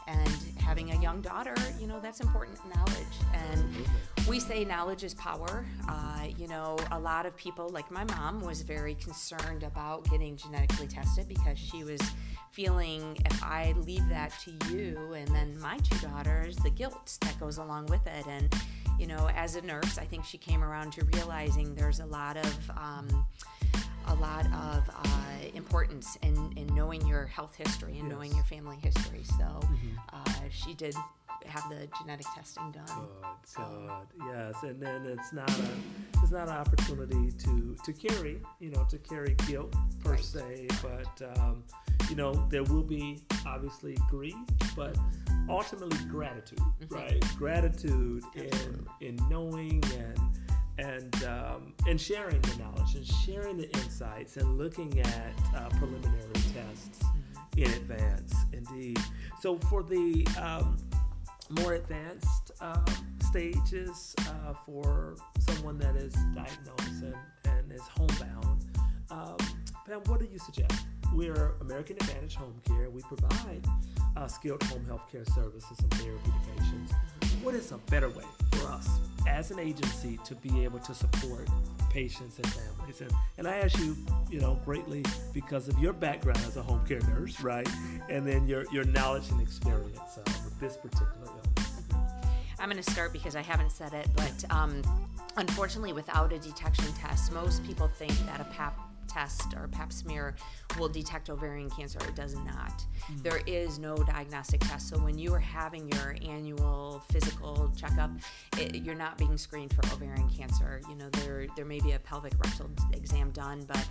and 0.08 0.30
having 0.60 0.92
a 0.92 1.02
young 1.02 1.22
daughter, 1.22 1.56
you 1.80 1.88
know, 1.88 2.00
that's 2.00 2.20
important 2.22 2.58
knowledge. 2.74 3.18
And 3.34 3.66
we 4.28 4.40
say 4.40 4.66
knowledge 4.66 5.04
is 5.04 5.14
power. 5.14 5.66
Uh, 5.88 6.28
you 6.38 6.48
know, 6.48 6.78
a 6.92 7.00
lot 7.00 7.26
of 7.26 7.36
people, 7.36 7.70
like 7.70 7.92
my 7.92 8.04
mom, 8.06 8.42
was 8.42 8.62
very 8.62 8.96
concerned 8.96 9.64
about 9.64 10.10
getting 10.10 10.36
genetically 10.36 10.88
tested 10.88 11.28
because 11.28 11.60
she 11.60 11.84
was 11.84 12.02
feeling 12.52 13.18
if 13.26 13.44
I 13.44 13.74
leave 13.86 14.08
that 14.10 14.34
to 14.46 14.74
you 14.74 15.14
and 15.14 15.28
then 15.28 15.60
my 15.60 15.78
two 15.78 15.98
daughters, 16.00 16.56
the 16.58 16.70
guilt 16.70 17.18
that 17.22 17.40
goes 17.40 17.58
along 17.58 17.88
with 17.88 18.06
it. 18.08 18.26
And, 18.28 18.54
you 18.98 19.08
know, 19.08 19.30
as 19.36 19.56
a 19.56 19.62
nurse, 19.62 19.98
I 19.98 20.06
think 20.06 20.26
she 20.26 20.38
came 20.38 20.64
around 20.64 20.94
to 20.94 21.06
realizing 21.14 21.76
there's 21.76 22.00
a 22.00 22.06
lot 22.06 22.38
of, 22.38 22.72
um, 22.72 23.26
a 24.08 24.16
lot 24.16 24.46
of 24.48 24.90
uh, 24.90 25.48
importance 25.54 26.18
in, 26.22 26.54
in 26.56 26.68
knowing 26.76 27.06
your 27.06 27.26
health 27.26 27.56
history 27.56 28.00
and 28.00 28.08
yes. 28.08 28.12
knowing 28.12 28.34
your 28.34 28.44
family 28.46 28.78
history. 28.78 29.24
So 29.24 29.44
mm-hmm. 29.44 29.98
uh, 30.14 30.50
she 30.50 30.74
did 30.74 30.96
have 31.46 31.70
the 31.70 31.88
genetic 32.00 32.26
testing 32.36 32.72
done. 32.72 32.86
Good, 33.56 33.66
good. 33.66 34.28
Yes, 34.28 34.56
and 34.64 34.82
then 34.82 35.06
it's 35.06 35.34
not 35.34 35.50
a 35.50 35.68
it's 36.22 36.32
not 36.32 36.48
an 36.48 36.56
opportunity 36.56 37.32
to 37.32 37.76
to 37.84 37.94
carry 37.94 38.42
you 38.60 38.72
know 38.72 38.86
to 38.90 38.98
carry 38.98 39.36
guilt 39.48 39.74
per 40.04 40.12
right. 40.12 40.24
se, 40.24 40.68
but 40.82 41.38
um, 41.40 41.64
you 42.10 42.16
know 42.16 42.34
there 42.50 42.64
will 42.64 42.84
be 42.84 43.22
obviously 43.46 43.98
grief, 44.10 44.36
but 44.76 44.98
ultimately 45.50 46.04
gratitude, 46.06 46.60
mm-hmm. 46.60 46.96
right? 46.96 47.26
Gratitude 47.38 48.24
in 48.36 48.88
in 49.02 49.16
knowing 49.30 49.84
and 49.98 50.20
and 50.78 51.24
um, 51.24 51.74
and 51.88 52.00
sharing 52.00 52.40
the 52.42 52.56
knowledge 52.58 52.96
and 52.96 53.06
sharing 53.06 53.58
the 53.58 53.70
insights 53.78 54.38
and 54.38 54.58
looking 54.58 55.00
at 55.00 55.34
uh, 55.56 55.70
preliminary 55.78 56.34
tests 56.34 57.04
mm-hmm. 57.04 57.64
in 57.64 57.72
advance. 57.72 58.36
Indeed. 58.54 59.00
So 59.42 59.58
for 59.70 59.84
the 59.84 60.28
um, 60.40 60.78
more 61.50 61.74
advanced 61.74 62.52
uh, 62.62 62.86
stages 63.28 64.16
uh, 64.20 64.54
for 64.66 65.16
someone 65.40 65.78
that 65.80 65.96
is 65.96 66.14
diagnosed 66.36 67.04
and, 67.04 67.16
and 67.46 67.72
is 67.72 67.82
homebound, 67.82 68.66
um, 69.10 69.38
Pam, 69.86 70.02
what 70.08 70.20
do 70.20 70.28
you 70.32 70.40
suggest? 70.40 70.86
We're 71.14 71.54
American 71.62 71.96
Advantage 71.96 72.36
Home 72.36 72.62
Care. 72.66 72.90
We 72.90 73.02
provide 73.04 73.66
uh, 74.18 74.28
skilled 74.28 74.62
home 74.64 74.86
health 74.86 75.10
care 75.10 75.24
services 75.26 75.80
and 75.80 75.92
therapy 75.94 76.26
to 76.26 76.62
patients. 76.62 76.92
Mm-hmm. 76.92 77.46
What 77.46 77.56
is 77.56 77.72
a 77.72 77.78
better 77.90 78.10
way 78.10 78.26
for 78.52 78.68
us 78.68 79.00
as 79.28 79.52
an 79.52 79.60
agency 79.60 80.20
to 80.24 80.36
be 80.36 80.64
able 80.64 80.80
to 80.80 80.94
support 80.94 81.48
patients 81.90 82.38
and 82.38 82.48
families. 82.48 83.02
And, 83.02 83.12
and 83.38 83.48
I 83.48 83.58
ask 83.58 83.78
you, 83.78 83.96
you 84.32 84.40
know, 84.40 84.60
greatly 84.66 85.04
because 85.34 85.68
of 85.68 85.78
your 85.80 85.94
background 85.94 86.40
as 86.48 86.58
a 86.58 86.62
home 86.62 86.86
care 86.88 87.02
nurse, 87.02 87.42
right? 87.42 87.68
And 88.10 88.26
then 88.26 88.48
your, 88.48 88.66
your 88.72 88.84
knowledge 88.86 89.30
and 89.30 89.42
experience 89.42 90.18
uh, 90.18 90.22
with 90.44 90.60
this 90.60 90.78
particular 90.78 91.28
illness. 91.28 91.74
I'm 92.60 92.70
going 92.70 92.82
to 92.82 92.92
start 92.92 93.14
because 93.14 93.36
I 93.36 93.42
haven't 93.42 93.72
said 93.72 93.94
it, 93.94 94.08
but 94.16 94.46
um, 94.50 94.82
unfortunately, 95.36 95.94
without 95.94 96.34
a 96.34 96.40
detection 96.40 96.92
test, 96.94 97.32
most 97.32 97.64
people 97.64 97.88
think 97.88 98.14
that 98.26 98.42
a 98.42 98.46
PAP 98.46 98.87
test 99.08 99.54
or 99.56 99.68
pap 99.68 99.92
smear 99.92 100.36
will 100.78 100.90
detect 100.90 101.30
ovarian 101.30 101.70
cancer. 101.70 102.00
Or 102.02 102.08
it 102.08 102.16
does 102.16 102.36
not. 102.36 102.86
Mm. 103.12 103.24
There 103.24 103.42
is 103.46 103.80
no 103.80 103.96
diagnostic 103.96 104.62
test. 104.62 104.90
So 104.90 104.98
when 104.98 105.18
you 105.18 105.34
are 105.34 105.40
having 105.40 105.92
your 105.92 106.16
annual 106.28 107.04
physical 107.10 107.72
checkup, 107.76 108.12
it, 108.58 108.76
you're 108.76 108.96
not 108.96 109.18
being 109.18 109.38
screened 109.38 109.74
for 109.74 109.86
ovarian 109.94 110.30
cancer. 110.30 110.82
You 110.90 110.96
know, 110.96 111.10
there 111.10 111.48
there 111.56 111.66
may 111.66 111.80
be 111.80 111.94
a 111.94 112.00
pelvic 112.00 112.34
rectal 112.44 112.70
exam 112.94 113.32
done, 113.32 113.66
but 113.68 113.88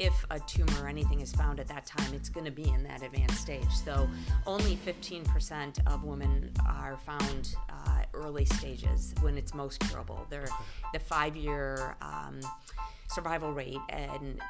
if 0.00 0.24
a 0.30 0.40
tumor 0.40 0.82
or 0.82 0.88
anything 0.88 1.20
is 1.20 1.30
found 1.30 1.60
at 1.60 1.68
that 1.68 1.84
time, 1.84 2.14
it's 2.14 2.30
going 2.30 2.46
to 2.46 2.50
be 2.50 2.66
in 2.70 2.82
that 2.82 3.02
advanced 3.02 3.38
stage. 3.38 3.70
So 3.84 4.08
only 4.46 4.76
15% 4.76 5.78
of 5.86 6.04
women 6.04 6.50
are 6.66 6.96
found 7.04 7.54
uh, 7.68 8.04
early 8.14 8.46
stages 8.46 9.14
when 9.20 9.36
it's 9.36 9.52
most 9.52 9.78
curable. 9.80 10.26
They're 10.30 10.48
the 10.94 10.98
five-year 10.98 11.96
um, 12.00 12.40
survival 13.10 13.52
rate 13.52 13.76
and 13.90 14.40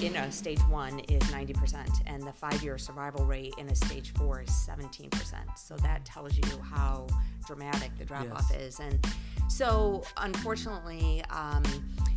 in 0.00 0.16
a 0.16 0.30
stage 0.32 0.60
one 0.68 0.98
is 1.00 1.22
90%, 1.24 2.02
and 2.06 2.22
the 2.22 2.32
five 2.32 2.62
year 2.62 2.78
survival 2.78 3.24
rate 3.24 3.54
in 3.58 3.68
a 3.68 3.74
stage 3.74 4.12
four 4.14 4.42
is 4.42 4.50
17%. 4.50 5.10
So 5.56 5.76
that 5.76 6.04
tells 6.04 6.36
you 6.36 6.60
how 6.62 7.06
dramatic 7.46 7.96
the 7.98 8.04
drop 8.04 8.30
off 8.32 8.48
yes. 8.50 8.60
is. 8.60 8.80
And 8.80 9.06
so, 9.48 10.02
unfortunately, 10.18 11.22
um, 11.30 11.62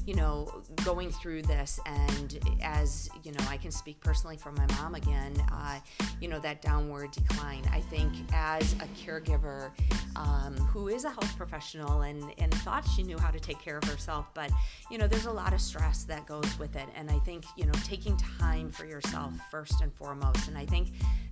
you 0.06 0.16
know, 0.16 0.64
going 0.84 1.12
through 1.12 1.44
this, 1.44 1.80
and 1.86 2.40
as 2.62 3.10
you 3.24 3.32
know, 3.32 3.46
I 3.50 3.58
can 3.58 3.72
speak 3.72 4.00
personally 4.02 4.36
for 4.36 4.52
my 4.52 4.66
mom 4.78 4.96
again, 4.96 5.34
uh, 5.52 5.80
you 6.20 6.28
know, 6.28 6.40
that 6.40 6.62
downward 6.62 7.12
decline. 7.12 7.64
I 7.72 7.82
think 7.82 8.14
as 8.34 8.74
a 8.74 8.88
caregiver 9.06 9.72
um, 10.16 10.56
who 10.56 10.88
is 10.88 11.06
a 11.06 11.10
health 11.10 11.36
professional 11.38 12.02
and, 12.02 12.34
and 12.40 12.54
thought 12.56 12.86
she 12.96 13.04
knew 13.04 13.18
how 13.18 13.32
to 13.32 13.40
take 13.40 13.60
care 13.60 13.78
of 13.78 13.84
herself, 13.86 14.28
but, 14.34 14.52
you 14.90 14.98
know, 14.98 15.08
there's 15.08 15.28
a 15.28 15.32
lot 15.32 15.54
of 15.54 15.62
stress 15.62 16.04
that 16.06 16.26
goes 16.26 16.58
with 16.60 16.76
it. 16.76 16.88
And 16.96 17.10
I 17.10 17.20
think, 17.20 17.46
you 17.58 17.66
know, 17.66 17.74
taking 17.84 18.18
time 18.18 18.72
for 18.72 18.86
yourself 18.86 19.34
first 19.50 19.82
and 19.82 19.94
foremost. 19.94 20.48
And 20.48 20.58
I 20.58 20.66
think 20.66 20.90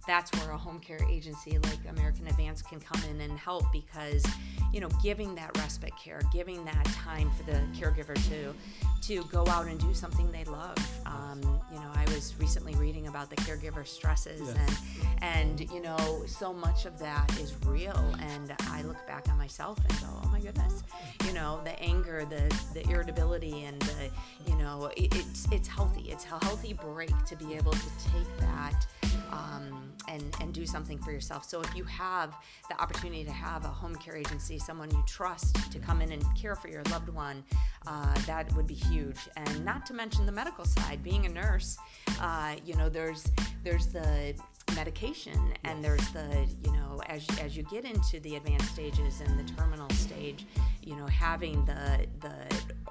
that's 0.08 0.32
where 0.40 0.52
a 0.52 0.58
home 0.58 0.80
care 0.80 1.00
agency 1.10 1.58
like 1.60 1.80
American 1.90 2.28
Advance 2.28 2.62
can 2.62 2.80
come 2.80 3.02
in 3.10 3.22
and 3.22 3.38
help 3.38 3.66
because, 3.72 4.26
you 4.74 4.80
know, 4.82 4.90
giving 5.04 5.36
that 5.36 5.56
respite 5.58 5.94
care, 5.98 6.22
giving 6.34 6.64
that 6.66 6.86
time 6.86 7.30
for 7.32 7.44
the 7.44 7.60
caregiver 7.78 8.16
to 8.30 8.54
to 9.02 9.24
go 9.32 9.46
out 9.48 9.66
and 9.68 9.80
do 9.80 9.94
something 9.94 10.30
they 10.32 10.44
love. 10.46 10.78
Um, 11.06 11.42
you 11.72 11.80
know, 11.80 11.90
I 11.96 12.04
was 12.14 12.36
recently 12.40 12.76
reading 12.76 13.08
about 13.08 13.30
the 13.30 13.38
caregiver 13.38 13.86
stresses 13.88 14.42
Yes. 14.42 14.58
and 14.58 14.78
and 15.22 15.72
you 15.72 15.82
know, 15.82 16.24
so 16.28 16.54
much 16.54 16.86
of 16.86 16.98
that 17.00 17.30
is 17.40 17.54
real. 17.66 18.16
And 18.20 18.54
I 18.72 18.82
look 18.84 19.06
back 19.08 19.28
on 19.30 19.38
myself 19.38 19.78
and 19.80 20.00
go, 20.00 20.08
oh 20.24 20.30
my 20.30 20.40
goodness, 20.40 20.84
you 21.26 21.34
know, 21.34 21.60
the 21.64 21.80
anger, 21.82 22.26
the 22.30 22.54
the 22.74 22.88
irritability, 22.90 23.64
and 23.66 23.80
the 23.82 24.10
you 24.52 24.58
know, 24.58 24.90
it, 24.98 25.14
it's 25.16 25.48
it's 25.52 25.68
healthy. 25.68 26.09
It's 26.12 26.26
a 26.26 26.44
healthy 26.46 26.74
break 26.74 27.14
to 27.26 27.36
be 27.36 27.56
able 27.56 27.72
to 27.72 27.90
take 28.14 28.38
that 28.40 28.86
um, 29.32 29.94
and 30.08 30.24
and 30.42 30.54
do 30.54 30.66
something 30.66 30.98
for 30.98 31.12
yourself. 31.12 31.46
So 31.46 31.62
if 31.62 31.76
you 31.76 31.84
have 31.86 32.36
the 32.70 32.82
opportunity 32.82 33.24
to 33.24 33.32
have 33.32 33.64
a 33.66 33.68
home 33.68 33.96
care 33.96 34.16
agency, 34.16 34.58
someone 34.60 34.90
you 34.92 35.04
trust 35.06 35.72
to 35.72 35.80
come 35.80 36.02
in 36.02 36.12
and 36.12 36.24
care 36.36 36.56
for 36.56 36.68
your 36.68 36.84
loved 36.84 37.10
one, 37.10 37.44
uh, 37.88 38.16
that 38.26 38.52
would 38.56 38.68
be 38.68 38.74
huge. 38.74 39.18
And 39.36 39.64
not 39.64 39.86
to 39.88 39.94
mention 39.94 40.26
the 40.26 40.32
medical 40.32 40.66
side. 40.66 41.04
Being 41.04 41.26
a 41.26 41.30
nurse, 41.30 41.78
uh, 42.20 42.56
you 42.66 42.76
know, 42.76 42.90
there's 42.90 43.32
there's 43.64 43.88
the 43.88 44.34
medication 44.76 45.54
and 45.64 45.84
there's 45.84 46.08
the 46.10 46.48
you 46.64 46.72
know 46.72 47.02
as 47.08 47.28
as 47.40 47.56
you 47.56 47.64
get 47.64 47.86
into 47.86 48.20
the 48.22 48.36
advanced 48.36 48.72
stages 48.74 49.22
and 49.22 49.40
the 49.40 49.54
terminal 49.54 49.90
stage, 49.92 50.46
you 50.84 50.96
know, 50.96 51.08
having 51.08 51.64
the 51.66 52.08
the 52.22 52.36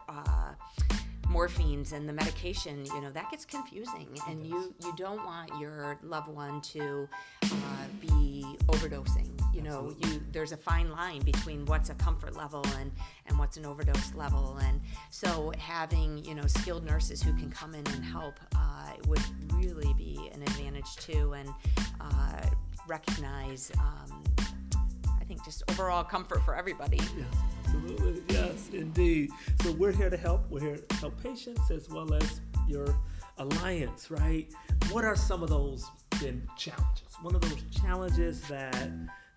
uh, 0.08 0.52
morphines 1.28 1.92
and 1.92 2.08
the 2.08 2.12
medication, 2.12 2.84
you 2.86 3.00
know, 3.00 3.10
that 3.10 3.30
gets 3.30 3.44
confusing, 3.44 4.08
and 4.28 4.46
you 4.46 4.74
you 4.82 4.94
don't 4.96 5.24
want 5.24 5.50
your 5.60 5.98
loved 6.02 6.28
one 6.28 6.60
to 6.62 7.08
uh, 7.44 7.48
be 8.00 8.44
overdosing. 8.68 9.28
You 9.54 9.62
know, 9.62 9.94
you 9.98 10.22
there's 10.32 10.52
a 10.52 10.56
fine 10.56 10.90
line 10.90 11.20
between 11.20 11.64
what's 11.66 11.90
a 11.90 11.94
comfort 11.94 12.36
level 12.36 12.64
and 12.78 12.90
and 13.26 13.38
what's 13.38 13.56
an 13.56 13.66
overdose 13.66 14.14
level, 14.14 14.58
and 14.62 14.80
so 15.10 15.52
having 15.58 16.24
you 16.24 16.34
know 16.34 16.46
skilled 16.46 16.84
nurses 16.84 17.22
who 17.22 17.32
can 17.34 17.50
come 17.50 17.74
in 17.74 17.86
and 17.88 18.04
help 18.04 18.38
uh, 18.56 18.92
would 19.06 19.22
really 19.52 19.92
be 19.94 20.30
an 20.32 20.42
advantage 20.42 20.96
too, 20.96 21.34
and 21.34 21.48
uh, 22.00 22.46
recognize. 22.86 23.70
Um, 23.78 24.22
think 25.28 25.44
just 25.44 25.62
overall 25.70 26.02
comfort 26.02 26.42
for 26.42 26.56
everybody. 26.56 26.96
Yes, 26.96 27.26
absolutely. 27.64 28.22
Yes, 28.30 28.70
indeed. 28.72 29.30
So 29.62 29.72
we're 29.72 29.92
here 29.92 30.08
to 30.08 30.16
help. 30.16 30.50
We're 30.50 30.60
here 30.60 30.78
to 30.78 30.96
help 30.96 31.22
patients 31.22 31.70
as 31.70 31.88
well 31.90 32.12
as 32.14 32.40
your 32.66 32.96
alliance, 33.36 34.10
right? 34.10 34.50
What 34.90 35.04
are 35.04 35.14
some 35.14 35.42
of 35.42 35.50
those 35.50 35.86
then 36.20 36.48
challenges? 36.56 37.14
One 37.20 37.34
of 37.34 37.42
those 37.42 37.62
challenges 37.70 38.40
that 38.48 38.88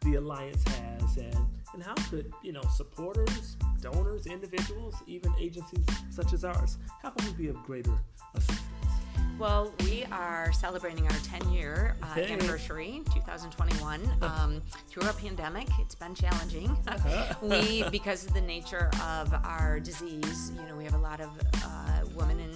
the 0.02 0.16
alliance 0.16 0.64
has, 0.64 1.18
and 1.18 1.36
and 1.74 1.84
how 1.84 1.94
could 2.10 2.34
you 2.42 2.54
know 2.54 2.64
supporters, 2.76 3.58
donors, 3.82 4.26
individuals, 4.26 4.96
even 5.08 5.34
agencies 5.40 5.86
such 6.10 6.34
as 6.34 6.46
ours, 6.46 6.78
how 7.04 7.10
can 7.10 7.28
we 7.28 7.34
be 7.34 7.50
of 7.50 7.62
greater 7.64 7.98
assistance? 8.34 8.71
Well, 9.42 9.74
we 9.80 10.06
are 10.12 10.54
celebrating 10.54 11.08
our 11.08 11.18
10 11.24 11.52
year 11.52 11.96
uh, 12.04 12.14
Hey. 12.14 12.32
anniversary, 12.32 13.02
2021. 13.12 14.08
Um, 14.22 14.62
through 14.88 15.10
a 15.10 15.14
pandemic, 15.14 15.68
it's 15.80 15.96
been 15.96 16.14
challenging. 16.14 16.78
we, 17.42 17.84
because 17.90 18.24
of 18.28 18.36
the 18.36 18.42
nature 18.42 18.92
of 19.04 19.34
our 19.44 19.80
disease, 19.80 20.52
you 20.56 20.62
know, 20.68 20.76
we 20.78 20.84
have 20.84 20.94
a 20.94 21.00
lot 21.00 21.20
of 21.22 21.30
uh, 21.66 22.02
women 22.16 22.40
in 22.40 22.56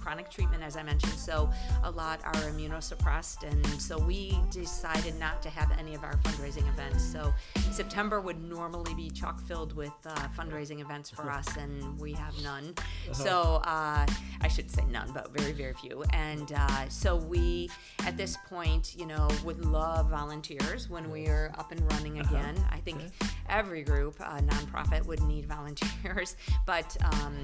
chronic 0.00 0.30
treatment, 0.30 0.62
as 0.62 0.76
I 0.76 0.82
mentioned, 0.82 1.12
so 1.12 1.50
a 1.84 1.90
lot 1.90 2.20
are 2.24 2.32
immunosuppressed, 2.34 3.42
and 3.48 3.64
so 3.80 3.98
we 3.98 4.38
decided 4.50 5.18
not 5.18 5.42
to 5.42 5.50
have 5.50 5.70
any 5.78 5.94
of 5.94 6.04
our 6.04 6.16
fundraising 6.18 6.68
events. 6.68 7.04
So 7.04 7.32
September 7.70 8.20
would 8.20 8.42
normally 8.42 8.94
be 8.94 9.10
chock 9.10 9.40
filled 9.40 9.74
with 9.74 9.92
uh, 10.06 10.28
fundraising 10.36 10.80
events 10.80 11.10
for 11.10 11.30
us, 11.38 11.56
and 11.56 11.98
we 11.98 12.12
have 12.12 12.34
none. 12.42 12.74
So 13.12 13.62
uh, 13.64 14.06
I 14.40 14.48
should 14.48 14.70
say 14.70 14.84
none, 14.90 15.10
but 15.12 15.36
very, 15.36 15.52
very 15.52 15.74
few. 15.74 16.02
And 16.12 16.52
uh, 16.52 16.88
so 16.88 17.16
we, 17.16 17.70
at 18.06 18.16
this 18.16 18.36
point, 18.48 18.94
you 18.96 19.06
know, 19.06 19.28
would 19.44 19.64
love 19.64 20.10
volunteers 20.10 20.88
when 20.88 21.10
we 21.10 21.26
are 21.28 21.52
up 21.58 21.72
and 21.72 21.80
running 21.92 22.20
again. 22.20 22.56
I 22.70 22.78
think 22.78 23.00
every 23.48 23.82
group, 23.82 24.16
uh, 24.20 24.38
nonprofit, 24.38 25.04
would 25.06 25.22
need 25.22 25.46
volunteers, 25.48 26.36
but 26.66 26.96
um, 27.12 27.34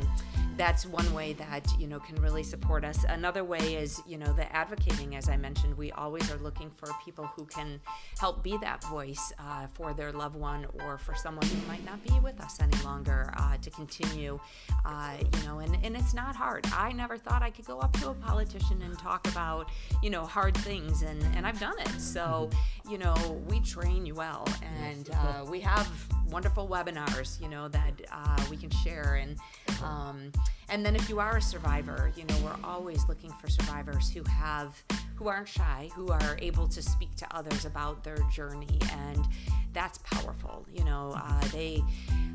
that's 0.57 0.87
one 0.87 1.13
way 1.13 1.33
that 1.35 1.67
you 1.79 1.87
know 1.87 1.99
can 2.01 2.17
really 2.17 2.43
support 2.47 2.85
us. 2.85 3.05
Another 3.09 3.45
way 3.45 3.75
is 3.75 4.01
you 4.07 4.17
know 4.17 4.33
the 4.33 4.51
advocating, 4.55 5.17
as 5.17 5.29
I 5.29 5.37
mentioned. 5.37 5.77
We 5.77 5.93
always 5.93 6.31
are 6.31 6.39
looking 6.39 6.71
for 6.77 6.89
people 7.05 7.27
who 7.37 7.45
can 7.47 7.81
help 8.19 8.43
be 8.43 8.57
that 8.59 8.83
voice 8.85 9.33
uh, 9.39 9.67
for 9.67 9.93
their 9.93 10.13
loved 10.13 10.37
one 10.37 10.67
or 10.85 10.99
for 10.99 11.15
someone 11.15 11.47
who 11.47 11.67
might 11.67 11.85
not 11.85 12.03
be 12.03 12.19
with 12.21 12.41
us 12.41 12.59
any 12.61 12.77
longer 12.85 13.33
uh, 13.37 13.57
to 13.59 13.71
continue. 13.71 14.39
Uh, 14.85 15.17
you 15.21 15.47
know, 15.47 15.59
and, 15.59 15.77
and 15.83 15.97
it's 15.97 16.15
not 16.15 16.37
hard. 16.37 16.67
I 16.73 16.93
never 16.93 17.17
thought 17.17 17.43
I 17.43 17.51
could 17.51 17.67
go 17.67 17.81
up 17.81 17.93
to 18.01 18.11
a 18.11 18.15
politician 18.15 18.81
and 18.83 18.99
talk 18.99 19.27
about 19.29 19.71
you 20.03 20.11
know 20.11 20.25
hard 20.25 20.57
things, 20.59 21.03
and 21.03 21.23
and 21.35 21.47
I've 21.47 21.61
done 21.61 21.79
it. 21.81 22.01
So 22.01 22.51
you 22.89 22.99
know 22.99 23.15
we 23.49 23.61
train 23.61 24.07
you 24.07 24.15
well, 24.15 24.47
and 24.63 25.11
uh, 25.13 25.45
we 25.49 25.61
have 25.61 25.89
wonderful 26.31 26.69
webinars, 26.69 27.41
you 27.41 27.49
know, 27.49 27.69
that 27.69 28.01
uh, 28.13 28.45
we 28.51 28.57
can 28.57 28.71
share. 28.71 29.21
And 29.21 29.37
um, 29.83 30.33
and 30.69 30.85
then 30.85 30.97
if 30.97 31.09
you 31.09 31.21
are 31.21 31.37
a 31.37 31.43
survivor, 31.43 32.13
you 32.17 32.25
know, 32.25 32.37
we're 32.45 32.65
always 32.65 33.07
looking 33.09 33.31
for 33.33 33.49
survivors 33.49 34.11
who 34.11 34.23
have 34.25 34.83
who 35.15 35.29
aren't 35.29 35.49
shy, 35.49 35.89
who 35.95 36.09
are 36.09 36.37
able 36.41 36.69
to 36.69 36.83
speak 36.83 37.15
to 37.17 37.37
others 37.37 37.65
about 37.65 38.05
their 38.05 38.19
journey, 38.31 38.79
and 38.93 39.27
that's 39.73 39.99
powerful. 39.99 40.67
You 40.71 40.85
know, 40.85 41.15
uh, 41.17 41.41
they 41.53 41.83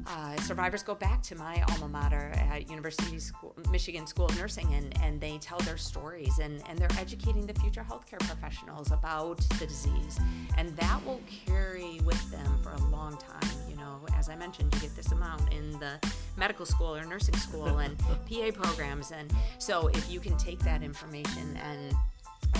uh, 0.08 0.36
survivors 0.38 0.82
go 0.82 0.95
back 0.95 1.21
to 1.23 1.36
my 1.36 1.63
alma 1.69 1.88
mater 1.88 2.32
at 2.51 2.69
University 2.69 3.19
School, 3.19 3.56
Michigan 3.71 4.08
School 4.08 4.25
of 4.25 4.38
Nursing, 4.38 4.73
and, 4.73 4.97
and 5.01 5.21
they 5.21 5.38
tell 5.38 5.60
their 5.60 5.77
stories, 5.77 6.39
and, 6.39 6.63
and 6.67 6.77
they're 6.77 6.91
educating 6.99 7.45
the 7.45 7.54
future 7.60 7.86
healthcare 7.88 8.19
professionals 8.19 8.91
about 8.91 9.38
the 9.60 9.67
disease, 9.67 10.19
and 10.58 10.75
that 10.77 11.06
will 11.06 11.21
carry 11.45 11.99
with 12.04 12.32
them 12.32 12.60
for 12.63 12.71
a 12.71 12.84
long 12.88 13.17
time. 13.17 13.61
Know, 13.91 14.08
as 14.17 14.30
I 14.30 14.36
mentioned, 14.36 14.73
you 14.73 14.82
get 14.82 14.95
this 14.95 15.12
amount 15.12 15.54
in 15.54 15.71
the 15.80 15.99
medical 16.38 16.65
school 16.65 16.95
or 16.95 17.04
nursing 17.04 17.36
school 17.36 17.80
and 17.80 17.97
PA 18.30 18.51
programs, 18.54 19.12
and 19.12 19.32
so 19.60 19.88
if 19.88 20.10
you 20.10 20.19
can 20.19 20.38
take 20.38 20.60
that 20.60 20.82
information 20.82 21.58
and 21.63 21.95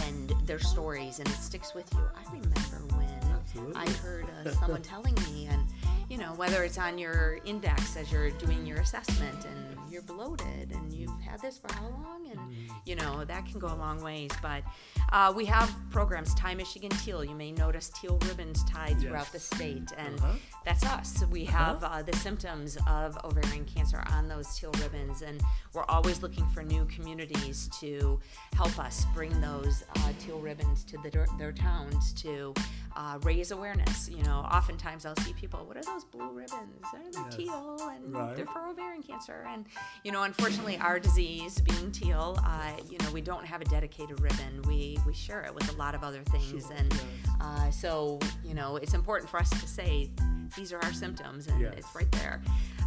and 0.06 0.34
their 0.46 0.60
stories 0.60 1.20
and 1.20 1.28
it 1.28 1.36
sticks 1.36 1.74
with 1.74 1.92
you. 1.94 2.00
I 2.16 2.24
remember 2.32 2.96
when 2.96 3.10
Absolutely. 3.34 3.76
I 3.76 3.90
heard 3.90 4.26
uh, 4.46 4.52
someone 4.60 4.82
telling 4.82 5.16
me, 5.30 5.48
and 5.50 5.68
you 6.10 6.18
know, 6.18 6.34
whether 6.36 6.64
it's 6.64 6.78
on 6.78 6.98
your 6.98 7.40
index 7.46 7.96
as 7.96 8.12
you're 8.12 8.32
doing 8.32 8.66
your 8.66 8.80
assessment 8.80 9.46
and 9.46 9.78
you're 9.92 10.02
bloated 10.02 10.72
and 10.72 10.92
you've 10.94 11.20
had 11.22 11.42
this 11.42 11.58
for 11.58 11.72
how 11.74 11.88
long, 11.90 12.28
and 12.32 12.40
you 12.86 12.96
know, 12.96 13.26
that 13.26 13.46
can 13.46 13.60
go 13.60 13.68
a 13.68 13.76
long 13.76 14.02
ways. 14.02 14.32
But 14.42 14.64
uh, 15.12 15.34
we 15.36 15.46
have 15.46 15.74
programs, 15.90 16.34
Tie 16.36 16.56
Michigan 16.56 16.90
Teal. 16.92 17.24
You 17.24 17.36
may 17.36 17.52
notice 17.52 17.92
teal 18.00 18.18
ribbons 18.28 18.64
tied 18.64 19.00
throughout 19.00 19.32
the 19.32 19.40
state, 19.40 19.92
and 19.98 20.20
Uh-huh. 20.20 20.34
that's 20.66 20.86
us. 20.86 21.24
We 21.30 21.46
have 21.46 21.84
uh, 21.84 22.02
the 22.04 22.16
symptoms 22.18 22.78
of 22.88 23.18
ovarian 23.24 23.66
cancer 23.66 24.04
on 24.12 24.28
those 24.28 24.58
teal 24.58 24.72
ribbons, 24.82 25.22
and 25.22 25.42
we're 25.74 25.86
always 25.86 26.22
looking 26.22 26.48
for 26.50 26.64
new 26.64 26.86
communities 26.86 27.70
to 27.80 28.20
help 28.56 28.78
us 28.80 29.06
bring 29.14 29.40
those 29.42 29.84
uh, 29.98 30.14
teal 30.20 30.40
ribbons 30.40 30.84
to 30.86 30.98
the, 31.00 31.12
their 31.38 31.52
towns 31.52 32.14
to 32.14 32.54
uh, 32.96 33.18
raise 33.24 33.52
awareness. 33.52 34.10
You 34.10 34.24
know, 34.24 34.46
oftentimes 34.52 35.06
I'll 35.06 35.16
see 35.18 35.34
people, 35.34 35.66
what 35.66 35.78
are 35.78 35.84
those 35.84 36.06
blue 36.06 36.30
ribbons? 36.32 36.86
They're 36.94 37.12
the 37.12 37.22
Yes. 37.30 37.36
teal, 37.36 37.78
and 37.90 38.14
Right. 38.14 38.36
they're 38.36 38.46
for 38.48 38.66
ovarian 38.68 39.04
cancer. 39.04 39.46
And 39.50 39.66
you 40.04 40.12
know, 40.12 40.24
unfortunately, 40.24 40.78
our 40.78 41.00
disease 41.00 41.60
being 41.62 41.92
teal, 41.92 42.38
uh, 42.46 42.72
you 42.90 42.98
know, 43.00 43.12
we 43.12 43.22
don't 43.22 43.46
have 43.46 43.62
a 43.62 43.66
dedicated 43.66 44.20
ribbon. 44.20 44.62
We 44.68 44.98
we 45.06 45.14
share 45.14 45.44
it 45.44 45.54
with 45.54 45.72
a 45.74 45.78
lot 45.78 45.96
of 45.96 46.04
other 46.04 46.24
things, 46.24 46.66
Sure, 46.66 46.76
and 46.78 46.92
yes. 46.94 47.02
uh, 47.40 47.72
so 47.72 48.20
you 48.44 48.54
know, 48.54 48.78
it's 48.78 48.94
important 48.94 49.30
for 49.30 49.40
us 49.40 49.50
to 49.50 49.68
say 49.68 50.10
these 50.56 50.74
are 50.74 50.80
our 50.84 50.94
symptoms, 50.94 51.48
and 51.48 51.62
Yes. 51.62 51.74
it's 51.78 51.96
right 51.96 52.12
there. 52.14 52.42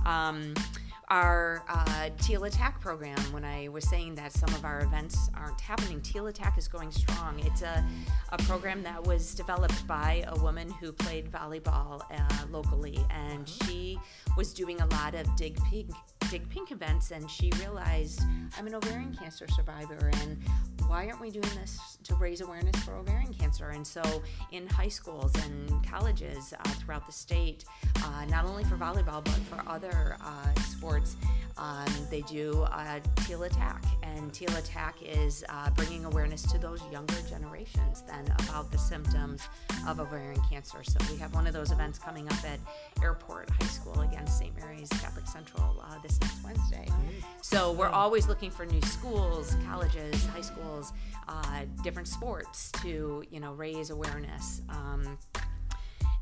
Um, 0.05 0.55
our 1.09 1.63
uh, 1.69 2.09
Teal 2.23 2.45
Attack 2.45 2.81
program, 2.81 3.19
when 3.31 3.45
I 3.45 3.69
was 3.69 3.87
saying 3.89 4.15
that 4.15 4.33
some 4.33 4.49
of 4.55 4.65
our 4.65 4.81
events 4.81 5.29
aren't 5.35 5.61
happening, 5.61 6.01
Teal 6.01 6.29
Attack 6.29 6.57
is 6.57 6.67
going 6.67 6.91
strong. 6.91 7.39
It's 7.41 7.61
a, 7.61 7.85
a 8.31 8.39
program 8.39 8.83
that 8.85 9.05
was 9.05 9.35
developed 9.35 9.87
by 9.87 10.25
a 10.29 10.37
woman 10.41 10.71
who 10.81 10.93
played 10.93 11.31
volleyball 11.31 12.01
uh, 12.11 12.47
locally, 12.51 12.99
and 13.11 13.47
she 13.47 13.99
was 14.39 14.55
doing 14.55 14.81
a 14.81 14.87
lot 14.87 15.15
of 15.15 15.27
Dig 15.37 15.59
Pink, 15.65 15.91
Pink 16.31 16.71
events, 16.71 17.11
and 17.11 17.31
she 17.31 17.51
realized 17.61 18.23
I'm 18.59 18.67
an 18.67 18.75
ovarian 18.75 19.15
cancer 19.15 19.47
survivor, 19.49 20.11
and 20.23 20.37
why 20.87 21.07
aren't 21.07 21.21
we 21.21 21.31
doing 21.31 21.49
this 21.57 21.99
to 22.05 22.15
raise 22.15 22.41
awareness 22.41 22.77
for 22.83 22.95
ovarian 22.95 23.33
cancer? 23.33 23.71
And 23.71 23.87
so, 23.87 24.03
in 24.53 24.67
high 24.69 24.89
schools 24.89 25.33
and 25.45 25.87
colleges 25.87 26.53
uh, 26.53 26.69
throughout 26.71 27.07
the 27.07 27.13
state, 27.13 27.65
uh, 28.05 28.25
not 28.27 28.45
only 28.45 28.65
for 28.65 28.77
volleyball 28.77 29.25
but 29.25 29.41
for 29.49 29.63
other 29.69 30.17
uh, 30.21 30.61
sports, 30.61 31.17
um, 31.57 31.87
they 32.11 32.23
do 32.23 32.63
uh, 32.71 33.01
Teal 33.27 33.45
Attack. 33.45 33.85
And 34.03 34.33
Teal 34.33 34.55
Attack 34.57 34.97
is 35.03 35.45
uh, 35.49 35.71
bringing 35.71 36.05
awareness 36.05 36.43
to 36.43 36.59
those 36.59 36.81
younger 36.93 37.21
generations 37.29 38.03
then 38.07 38.25
about 38.49 38.71
the 38.71 38.79
symptoms 38.79 39.43
of 39.87 40.01
ovarian 40.01 40.41
cancer. 40.51 40.83
So, 40.85 40.99
we 41.11 41.19
have 41.19 41.35
one 41.35 41.47
of 41.47 41.53
those 41.53 41.71
events 41.73 41.99
coming 41.99 42.27
up 42.27 42.45
at 42.45 42.59
Airport 43.03 43.51
High 43.51 43.69
School 43.69 44.01
against 44.01 44.39
St. 44.39 44.55
Mary's 44.59 44.89
Catholic 44.89 45.27
Central 45.27 45.83
uh, 45.83 45.99
this 46.03 46.14
next 46.21 46.45
Wednesday. 46.45 46.89
So 47.43 47.73
we're 47.73 47.89
always 47.89 48.27
looking 48.27 48.51
for 48.51 48.65
new 48.67 48.81
schools, 48.83 49.55
colleges, 49.67 50.25
high 50.27 50.41
schools, 50.41 50.93
uh, 51.29 51.63
different 51.83 52.09
sports 52.09 52.73
to 52.83 53.23
you 53.31 53.41
know 53.41 53.53
raise 53.53 53.91
awareness. 53.91 54.63
Um, 54.69 55.19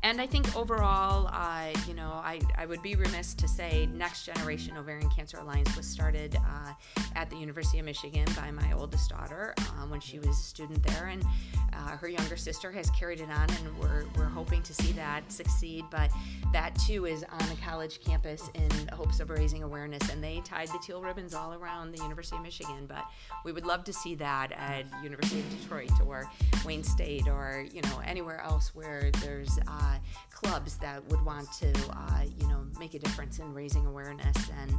and 0.03 0.19
I 0.19 0.27
think 0.27 0.53
overall, 0.53 1.29
uh, 1.31 1.67
you 1.87 1.93
know, 1.93 2.11
I, 2.23 2.41
I 2.57 2.65
would 2.65 2.81
be 2.81 2.95
remiss 2.95 3.33
to 3.35 3.47
say 3.47 3.87
Next 3.93 4.25
Generation 4.25 4.75
Ovarian 4.77 5.09
Cancer 5.09 5.37
Alliance 5.37 5.75
was 5.77 5.87
started 5.87 6.35
uh, 6.35 6.73
at 7.15 7.29
the 7.29 7.37
University 7.37 7.79
of 7.79 7.85
Michigan 7.85 8.25
by 8.35 8.51
my 8.51 8.73
oldest 8.73 9.09
daughter 9.09 9.53
uh, 9.57 9.85
when 9.87 10.01
she 10.01 10.19
was 10.19 10.27
a 10.27 10.43
student 10.43 10.83
there. 10.83 11.07
And 11.07 11.23
uh, 11.71 11.95
her 11.95 12.09
younger 12.09 12.35
sister 12.35 12.69
has 12.71 12.89
carried 12.89 13.21
it 13.21 13.29
on, 13.29 13.49
and 13.49 13.79
we're, 13.79 14.03
we're 14.17 14.25
hoping 14.25 14.61
to 14.63 14.73
see 14.73 14.91
that 14.91 15.31
succeed. 15.31 15.85
But 15.89 16.11
that 16.51 16.77
too 16.85 17.05
is 17.05 17.23
on 17.23 17.51
a 17.51 17.55
college 17.65 18.01
campus 18.03 18.49
in 18.55 18.69
hopes 18.89 19.21
of 19.21 19.29
raising 19.29 19.63
awareness. 19.63 20.09
And 20.09 20.21
they 20.21 20.41
tied 20.43 20.67
the 20.67 20.79
teal 20.83 21.01
ribbons 21.01 21.33
all 21.33 21.53
around 21.53 21.95
the 21.95 22.03
University 22.03 22.35
of 22.35 22.43
Michigan. 22.43 22.87
But 22.89 23.05
we 23.45 23.53
would 23.53 23.65
love 23.65 23.85
to 23.85 23.93
see 23.93 24.15
that 24.15 24.51
at 24.51 24.83
University 25.01 25.39
of 25.39 25.61
Detroit 25.61 25.91
or 26.05 26.29
Wayne 26.65 26.83
State 26.83 27.29
or, 27.29 27.65
you 27.73 27.81
know, 27.83 28.01
anywhere 28.05 28.41
else 28.41 28.75
where 28.75 29.09
there's 29.21 29.57
uh, 29.65 29.92
uh, 29.93 29.99
clubs 30.31 30.77
that 30.77 31.03
would 31.09 31.23
want 31.23 31.51
to, 31.53 31.71
uh, 31.91 32.23
you 32.39 32.47
know, 32.47 32.65
make 32.79 32.93
a 32.93 32.99
difference 32.99 33.39
in 33.39 33.53
raising 33.53 33.85
awareness. 33.85 34.35
And 34.61 34.73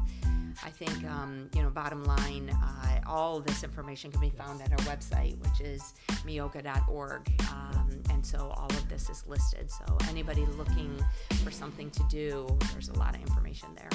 I 0.62 0.70
think, 0.70 1.05
um, 1.11 1.48
you 1.55 1.62
know, 1.62 1.70
bottom 1.70 2.05
line, 2.05 2.50
uh, 2.50 3.00
all 3.07 3.40
this 3.40 3.64
information 3.64 4.11
can 4.11 4.20
be 4.20 4.31
found 4.31 4.62
at 4.62 4.70
our 4.72 4.79
website, 4.79 5.38
which 5.38 5.61
is 5.61 5.94
mioca.org. 6.27 7.31
Um, 7.50 8.03
and 8.11 8.24
so 8.24 8.53
all 8.57 8.70
of 8.70 8.88
this 8.88 9.09
is 9.11 9.24
listed. 9.27 9.70
So 9.70 9.98
anybody 10.09 10.44
looking 10.57 11.03
for 11.42 11.50
something 11.50 11.90
to 11.90 12.03
do, 12.09 12.46
there's 12.72 12.88
a 12.88 12.98
lot 12.98 13.14
of 13.14 13.20
information 13.20 13.68
there. 13.77 13.90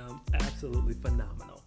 Um, 0.00 0.20
absolutely 0.34 0.94
phenomenal. 0.94 1.62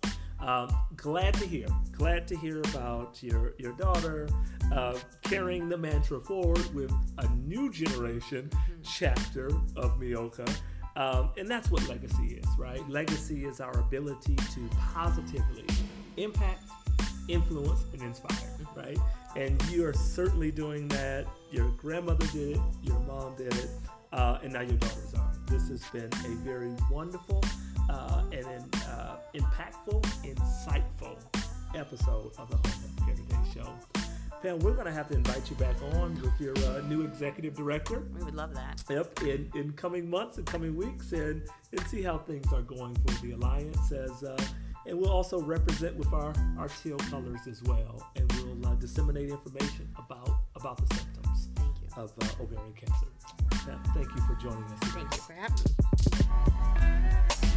Um, 0.45 0.69
glad 0.95 1.34
to 1.36 1.47
hear. 1.47 1.65
Glad 1.91 2.27
to 2.27 2.38
hear 2.38 2.62
about 2.62 3.21
your 3.23 3.55
your 3.58 3.73
daughter 3.73 4.29
uh, 4.71 4.95
carrying 5.23 5.69
the 5.69 5.77
mantra 5.77 6.19
forward 6.21 6.73
with 6.73 6.93
a 7.17 7.27
new 7.29 7.71
generation 7.71 8.51
chapter 8.84 9.47
of 9.75 9.99
MIOCA. 9.99 10.47
Um, 10.95 11.31
and 11.38 11.49
that's 11.49 11.71
what 11.71 11.88
legacy 11.89 12.39
is, 12.41 12.47
right? 12.60 12.88
Legacy 12.88 13.45
is 13.45 13.60
our 13.60 13.77
ability 13.79 14.36
to 14.36 14.69
positively 14.93 15.65
impact, 16.15 16.63
influence, 17.27 17.84
and 17.91 18.03
inspire, 18.03 18.38
mm-hmm. 18.38 18.79
right? 18.79 18.97
And 19.36 19.62
you 19.69 19.86
are 19.86 19.93
certainly 19.93 20.51
doing 20.51 20.88
that. 20.89 21.25
Your 21.51 21.69
grandmother 21.71 22.25
did 22.27 22.55
it, 22.55 22.62
your 22.84 22.99
mom 22.99 23.36
did 23.36 23.53
it, 23.55 23.69
uh, 24.13 24.38
and 24.43 24.53
now 24.53 24.62
your 24.62 24.77
daughters 24.77 25.13
are. 25.15 25.31
This 25.47 25.67
has 25.69 25.84
been 25.89 26.10
a 26.25 26.36
very 26.45 26.71
wonderful 26.89 27.43
uh, 27.89 28.24
and 28.32 28.76
uh, 28.89 29.15
impactful, 29.34 30.02
insightful 30.24 31.17
episode 31.76 32.32
of 32.38 32.50
the 32.50 32.56
Home 32.56 33.15
Today 33.15 33.38
Show. 33.54 33.69
Pam, 34.41 34.60
we're 34.60 34.74
going 34.74 34.86
to 34.86 34.91
have 34.91 35.08
to 35.10 35.15
invite 35.15 35.50
you 35.50 35.56
back 35.56 35.76
on 35.93 36.13
with 36.21 36.39
your 36.39 36.58
uh, 36.69 36.82
new 36.88 37.02
executive 37.04 37.56
director. 37.56 38.04
We 38.13 38.24
would 38.24 38.36
love 38.36 38.54
that. 38.54 38.84
Yep, 38.89 39.24
in, 39.24 39.50
in 39.56 39.71
coming 39.74 40.10
months 40.10 40.38
and 40.38 40.45
coming 40.45 40.76
weeks, 40.76 41.12
and, 41.13 41.41
and 41.71 41.88
see 41.88 42.02
how 42.02 42.17
things 42.17 42.52
are 42.54 42.62
going 42.62 42.95
for 42.95 43.26
the 43.26 43.32
Alliance. 43.32 43.91
As 43.91 44.24
uh, 44.24 44.38
And 44.88 45.00
we'll 45.00 45.10
also 45.10 45.41
represent 45.41 45.95
with 45.95 46.13
our, 46.13 46.34
our 46.60 46.67
teal 46.67 46.98
colors 47.10 47.48
as 47.50 47.63
well, 47.63 48.08
and 48.15 48.32
we'll 48.34 48.67
uh, 48.67 48.76
disseminate 48.76 49.30
information 49.32 49.89
about, 49.98 50.30
about 50.56 50.78
the 50.78 50.95
symptoms 50.95 51.50
of 51.98 52.12
uh, 52.21 52.43
ovarian 52.43 52.74
cancer. 52.74 53.08
Pam, 53.65 53.82
thank 53.95 54.08
you 54.15 54.21
for 54.28 54.36
joining 54.36 54.63
us. 54.63 54.80
Thank 54.93 55.15
you 55.15 55.21
for 55.21 55.34
having 55.34 55.56
me. 57.41 57.52